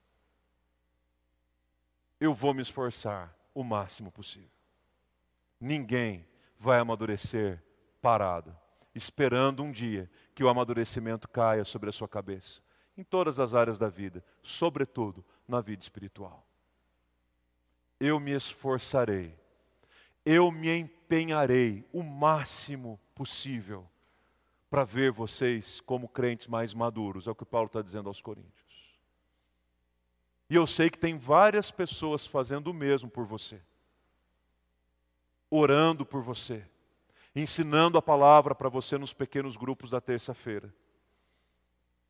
Eu 2.17 2.34
vou 2.34 2.54
me 2.54 2.62
esforçar 2.62 3.38
o 3.54 3.62
máximo 3.62 4.10
possível. 4.10 4.59
Ninguém 5.60 6.26
vai 6.58 6.80
amadurecer 6.80 7.62
parado, 8.02 8.56
esperando 8.95 9.63
um 9.63 9.72
dia 9.72 10.10
que 10.34 10.43
o 10.43 10.50
amadurecimento 10.50 11.28
caia 11.28 11.65
sobre 11.65 11.89
a 11.89 11.93
sua 11.93 12.08
cabeça, 12.08 12.62
em 12.98 13.04
todas 13.04 13.39
as 13.39 13.54
áreas 13.54 13.78
da 13.78 13.89
vida, 13.89 14.24
sobretudo 14.41 15.24
na 15.48 15.60
vida 15.60 15.84
espiritual. 15.84 16.45
Eu 18.00 18.19
me 18.19 18.32
esforçarei, 18.32 19.38
eu 20.26 20.50
me 20.52 20.74
empenharei 20.74 21.86
o 21.91 22.02
máximo 22.04 23.00
possível 23.13 23.89
para 24.69 24.86
ver 24.86 25.12
vocês 25.12 25.82
como 25.82 26.07
crentes 26.07 26.47
mais 26.47 26.74
maduros, 26.74 27.28
é 27.28 27.32
o 27.32 27.36
que 27.36 27.43
Paulo 27.43 27.68
está 27.68 27.82
dizendo 27.82 28.07
aos 28.07 28.22
Coríntios. 28.22 28.70
E 30.49 30.55
eu 30.55 30.66
sei 30.66 30.89
que 30.89 30.97
tem 30.97 31.18
várias 31.18 31.70
pessoas 31.70 32.26
fazendo 32.26 32.68
o 32.68 32.74
mesmo 32.74 33.10
por 33.10 33.26
você 33.26 33.62
orando 35.50 36.06
por 36.06 36.22
você, 36.22 36.64
ensinando 37.36 37.97
a 37.97 38.02
palavra 38.02 38.54
para 38.54 38.70
você 38.70 38.97
nos 38.97 39.14
pequenos 39.14 39.58
grupos 39.58 39.89
da 39.89 40.00
terça-feira, 40.00 40.74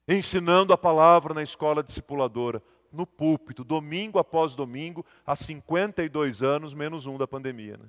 ensinando 0.07 0.73
a 0.73 0.77
palavra 0.77 1.33
na 1.33 1.43
escola 1.43 1.83
discipuladora, 1.83 2.61
no 2.91 3.05
púlpito, 3.05 3.63
domingo 3.63 4.17
após 4.17 4.55
domingo, 4.55 5.05
há 5.25 5.35
52 5.35 6.41
anos, 6.41 6.73
menos 6.73 7.05
um 7.05 7.17
da 7.17 7.27
pandemia. 7.27 7.77
Né? 7.77 7.87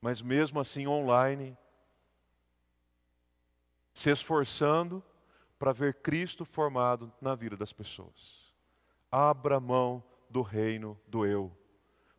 Mas 0.00 0.20
mesmo 0.20 0.58
assim, 0.58 0.86
online, 0.88 1.56
se 3.94 4.10
esforçando 4.10 5.02
para 5.58 5.72
ver 5.72 5.94
Cristo 5.94 6.44
formado 6.44 7.12
na 7.20 7.34
vida 7.34 7.56
das 7.56 7.72
pessoas. 7.72 8.52
Abra 9.12 9.60
mão 9.60 10.02
do 10.28 10.42
reino 10.42 10.98
do 11.06 11.24
eu 11.24 11.52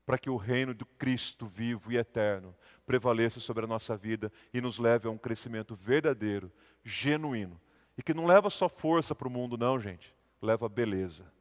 para 0.05 0.17
que 0.17 0.29
o 0.29 0.35
reino 0.35 0.73
do 0.73 0.85
Cristo 0.85 1.45
vivo 1.45 1.91
e 1.91 1.97
eterno 1.97 2.55
prevaleça 2.85 3.39
sobre 3.39 3.65
a 3.65 3.67
nossa 3.67 3.95
vida 3.95 4.31
e 4.53 4.59
nos 4.59 4.77
leve 4.77 5.07
a 5.07 5.11
um 5.11 5.17
crescimento 5.17 5.75
verdadeiro, 5.75 6.51
genuíno 6.83 7.59
E 7.97 8.03
que 8.03 8.13
não 8.13 8.25
leva 8.25 8.49
só 8.49 8.67
força 8.67 9.13
para 9.13 9.27
o 9.27 9.31
mundo, 9.31 9.57
não, 9.57 9.79
gente. 9.79 10.15
Leva 10.41 10.67
beleza. 10.67 11.31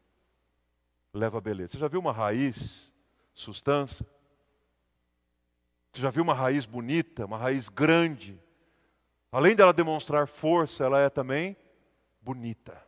Leva 1.13 1.41
beleza. 1.41 1.73
Você 1.73 1.79
já 1.79 1.89
viu 1.89 2.01
uma 2.01 2.13
raiz, 2.13 2.93
sustância? 3.33 4.07
Você 5.93 6.03
já 6.03 6.11
viu 6.11 6.23
uma 6.23 6.35
raiz 6.35 6.67
bonita, 6.67 7.25
uma 7.25 7.39
raiz 7.39 7.69
grande? 7.69 8.39
Além 9.33 9.57
dela 9.57 9.73
demonstrar 9.73 10.27
força, 10.27 10.85
ela 10.85 11.01
é 11.01 11.09
também 11.09 11.57
bonita. 12.21 12.81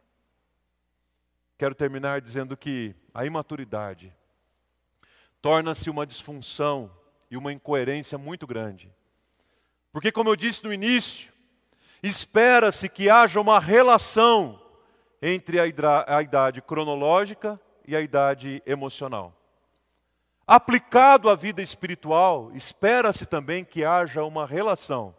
Quero 1.57 1.75
terminar 1.75 2.20
dizendo 2.20 2.57
que 2.57 2.95
a 3.14 3.25
imaturidade 3.25 4.14
torna-se 5.43 5.90
uma 5.90 6.07
disfunção 6.07 6.90
e 7.28 7.36
uma 7.36 7.53
incoerência 7.53 8.16
muito 8.16 8.47
grande. 8.47 8.90
Porque, 9.93 10.12
como 10.12 10.30
eu 10.30 10.36
disse 10.36 10.62
no 10.64 10.72
início, 10.72 11.32
espera-se 12.03 12.88
que 12.88 13.11
haja 13.11 13.40
uma 13.40 13.59
relação 13.59 14.62
entre 15.20 15.59
a 15.61 16.22
idade 16.22 16.62
cronológica 16.62 17.61
e 17.86 17.95
a 17.95 18.01
idade 18.01 18.62
emocional. 18.64 19.36
Aplicado 20.47 21.28
à 21.28 21.34
vida 21.34 21.61
espiritual, 21.61 22.51
espera-se 22.55 23.26
também 23.26 23.64
que 23.64 23.84
haja 23.84 24.24
uma 24.24 24.47
relação 24.47 25.14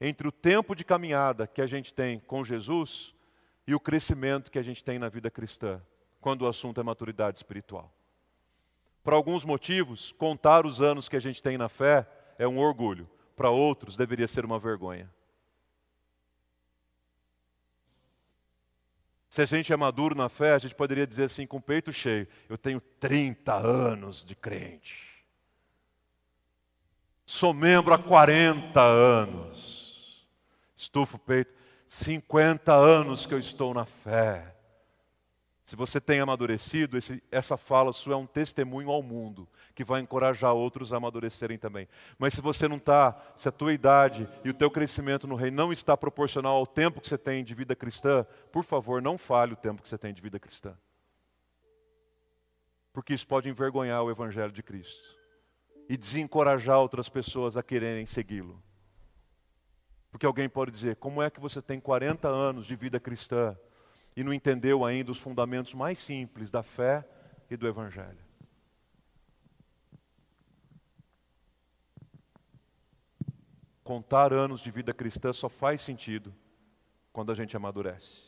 entre 0.00 0.26
o 0.26 0.32
tempo 0.32 0.74
de 0.74 0.84
caminhada 0.84 1.46
que 1.46 1.60
a 1.60 1.66
gente 1.66 1.92
tem 1.92 2.18
com 2.20 2.44
Jesus 2.44 3.14
e 3.66 3.74
o 3.74 3.80
crescimento 3.80 4.50
que 4.50 4.58
a 4.58 4.62
gente 4.62 4.82
tem 4.82 4.98
na 4.98 5.08
vida 5.08 5.30
cristã, 5.30 5.80
quando 6.20 6.42
o 6.42 6.48
assunto 6.48 6.80
é 6.80 6.82
maturidade 6.82 7.36
espiritual. 7.38 7.92
Por 9.02 9.12
alguns 9.12 9.44
motivos, 9.44 10.12
contar 10.12 10.66
os 10.66 10.80
anos 10.80 11.08
que 11.08 11.16
a 11.16 11.20
gente 11.20 11.42
tem 11.42 11.56
na 11.56 11.68
fé 11.68 12.06
é 12.38 12.46
um 12.46 12.58
orgulho, 12.58 13.08
para 13.36 13.50
outros 13.50 13.96
deveria 13.96 14.28
ser 14.28 14.44
uma 14.44 14.58
vergonha. 14.58 15.10
Se 19.30 19.40
a 19.40 19.46
gente 19.46 19.72
é 19.72 19.76
maduro 19.76 20.14
na 20.14 20.28
fé, 20.28 20.54
a 20.54 20.58
gente 20.58 20.74
poderia 20.74 21.06
dizer 21.06 21.24
assim 21.24 21.46
com 21.46 21.58
o 21.58 21.62
peito 21.62 21.92
cheio: 21.92 22.26
Eu 22.48 22.58
tenho 22.58 22.80
30 22.98 23.54
anos 23.54 24.26
de 24.26 24.34
crente. 24.34 25.10
Sou 27.24 27.54
membro 27.54 27.94
há 27.94 27.98
40 27.98 28.80
anos. 28.80 30.26
Estufa 30.76 31.14
o 31.14 31.20
peito. 31.20 31.54
50 31.86 32.74
anos 32.74 33.24
que 33.24 33.32
eu 33.32 33.38
estou 33.38 33.72
na 33.72 33.84
fé. 33.84 34.56
Se 35.70 35.76
você 35.76 36.00
tem 36.00 36.18
amadurecido, 36.18 36.98
esse, 36.98 37.22
essa 37.30 37.56
fala 37.56 37.92
sua 37.92 38.14
é 38.14 38.16
um 38.16 38.26
testemunho 38.26 38.90
ao 38.90 39.04
mundo, 39.04 39.48
que 39.72 39.84
vai 39.84 40.00
encorajar 40.00 40.52
outros 40.52 40.92
a 40.92 40.96
amadurecerem 40.96 41.56
também. 41.56 41.86
Mas 42.18 42.34
se 42.34 42.40
você 42.40 42.66
não 42.66 42.76
está, 42.76 43.16
se 43.36 43.48
a 43.48 43.52
tua 43.52 43.72
idade 43.72 44.28
e 44.44 44.50
o 44.50 44.52
teu 44.52 44.68
crescimento 44.68 45.28
no 45.28 45.36
reino 45.36 45.56
não 45.56 45.72
está 45.72 45.96
proporcional 45.96 46.56
ao 46.56 46.66
tempo 46.66 47.00
que 47.00 47.06
você 47.06 47.16
tem 47.16 47.44
de 47.44 47.54
vida 47.54 47.76
cristã, 47.76 48.26
por 48.50 48.64
favor, 48.64 49.00
não 49.00 49.16
fale 49.16 49.52
o 49.52 49.56
tempo 49.56 49.80
que 49.80 49.88
você 49.88 49.96
tem 49.96 50.12
de 50.12 50.20
vida 50.20 50.40
cristã. 50.40 50.76
Porque 52.92 53.14
isso 53.14 53.28
pode 53.28 53.48
envergonhar 53.48 54.02
o 54.02 54.10
Evangelho 54.10 54.50
de 54.50 54.64
Cristo 54.64 55.16
e 55.88 55.96
desencorajar 55.96 56.80
outras 56.80 57.08
pessoas 57.08 57.56
a 57.56 57.62
quererem 57.62 58.06
segui-lo. 58.06 58.60
Porque 60.10 60.26
alguém 60.26 60.48
pode 60.48 60.72
dizer: 60.72 60.96
como 60.96 61.22
é 61.22 61.30
que 61.30 61.38
você 61.38 61.62
tem 61.62 61.78
40 61.78 62.26
anos 62.26 62.66
de 62.66 62.74
vida 62.74 62.98
cristã 62.98 63.56
e 64.16 64.24
não 64.24 64.32
entendeu 64.32 64.84
ainda 64.84 65.10
os 65.10 65.18
fundamentos 65.18 65.74
mais 65.74 65.98
simples 65.98 66.50
da 66.50 66.62
fé 66.62 67.06
e 67.50 67.56
do 67.56 67.66
Evangelho? 67.66 68.30
Contar 73.82 74.32
anos 74.32 74.60
de 74.60 74.70
vida 74.70 74.94
cristã 74.94 75.32
só 75.32 75.48
faz 75.48 75.80
sentido 75.80 76.32
quando 77.12 77.32
a 77.32 77.34
gente 77.34 77.56
amadurece. 77.56 78.22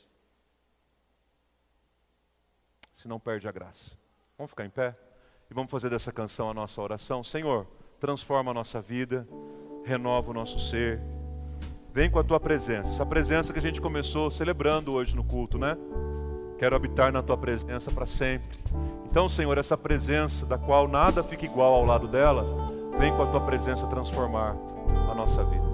Se 2.92 3.06
não 3.06 3.20
perde 3.20 3.46
a 3.46 3.52
graça. 3.52 3.96
Vamos 4.36 4.50
ficar 4.50 4.64
em 4.64 4.70
pé 4.70 4.96
e 5.50 5.54
vamos 5.54 5.70
fazer 5.70 5.88
dessa 5.88 6.10
canção 6.10 6.50
a 6.50 6.54
nossa 6.54 6.80
oração. 6.82 7.22
Senhor, 7.22 7.66
transforma 8.00 8.50
a 8.50 8.54
nossa 8.54 8.80
vida, 8.80 9.28
renova 9.84 10.30
o 10.30 10.34
nosso 10.34 10.58
ser 10.58 11.00
Vem 11.94 12.10
com 12.10 12.18
a 12.18 12.24
tua 12.24 12.40
presença. 12.40 12.90
Essa 12.90 13.04
presença 13.04 13.52
que 13.52 13.58
a 13.58 13.62
gente 13.62 13.80
começou 13.80 14.30
celebrando 14.30 14.92
hoje 14.92 15.14
no 15.14 15.22
culto, 15.22 15.58
né? 15.58 15.76
Quero 16.58 16.74
habitar 16.74 17.12
na 17.12 17.22
tua 17.22 17.36
presença 17.36 17.90
para 17.90 18.06
sempre. 18.06 18.58
Então, 19.04 19.28
Senhor, 19.28 19.58
essa 19.58 19.76
presença 19.76 20.46
da 20.46 20.56
qual 20.56 20.88
nada 20.88 21.22
fica 21.22 21.44
igual 21.44 21.74
ao 21.74 21.84
lado 21.84 22.08
dela, 22.08 22.46
vem 22.98 23.14
com 23.14 23.22
a 23.22 23.26
tua 23.26 23.40
presença 23.42 23.86
transformar 23.88 24.56
a 25.10 25.14
nossa 25.14 25.44
vida. 25.44 25.71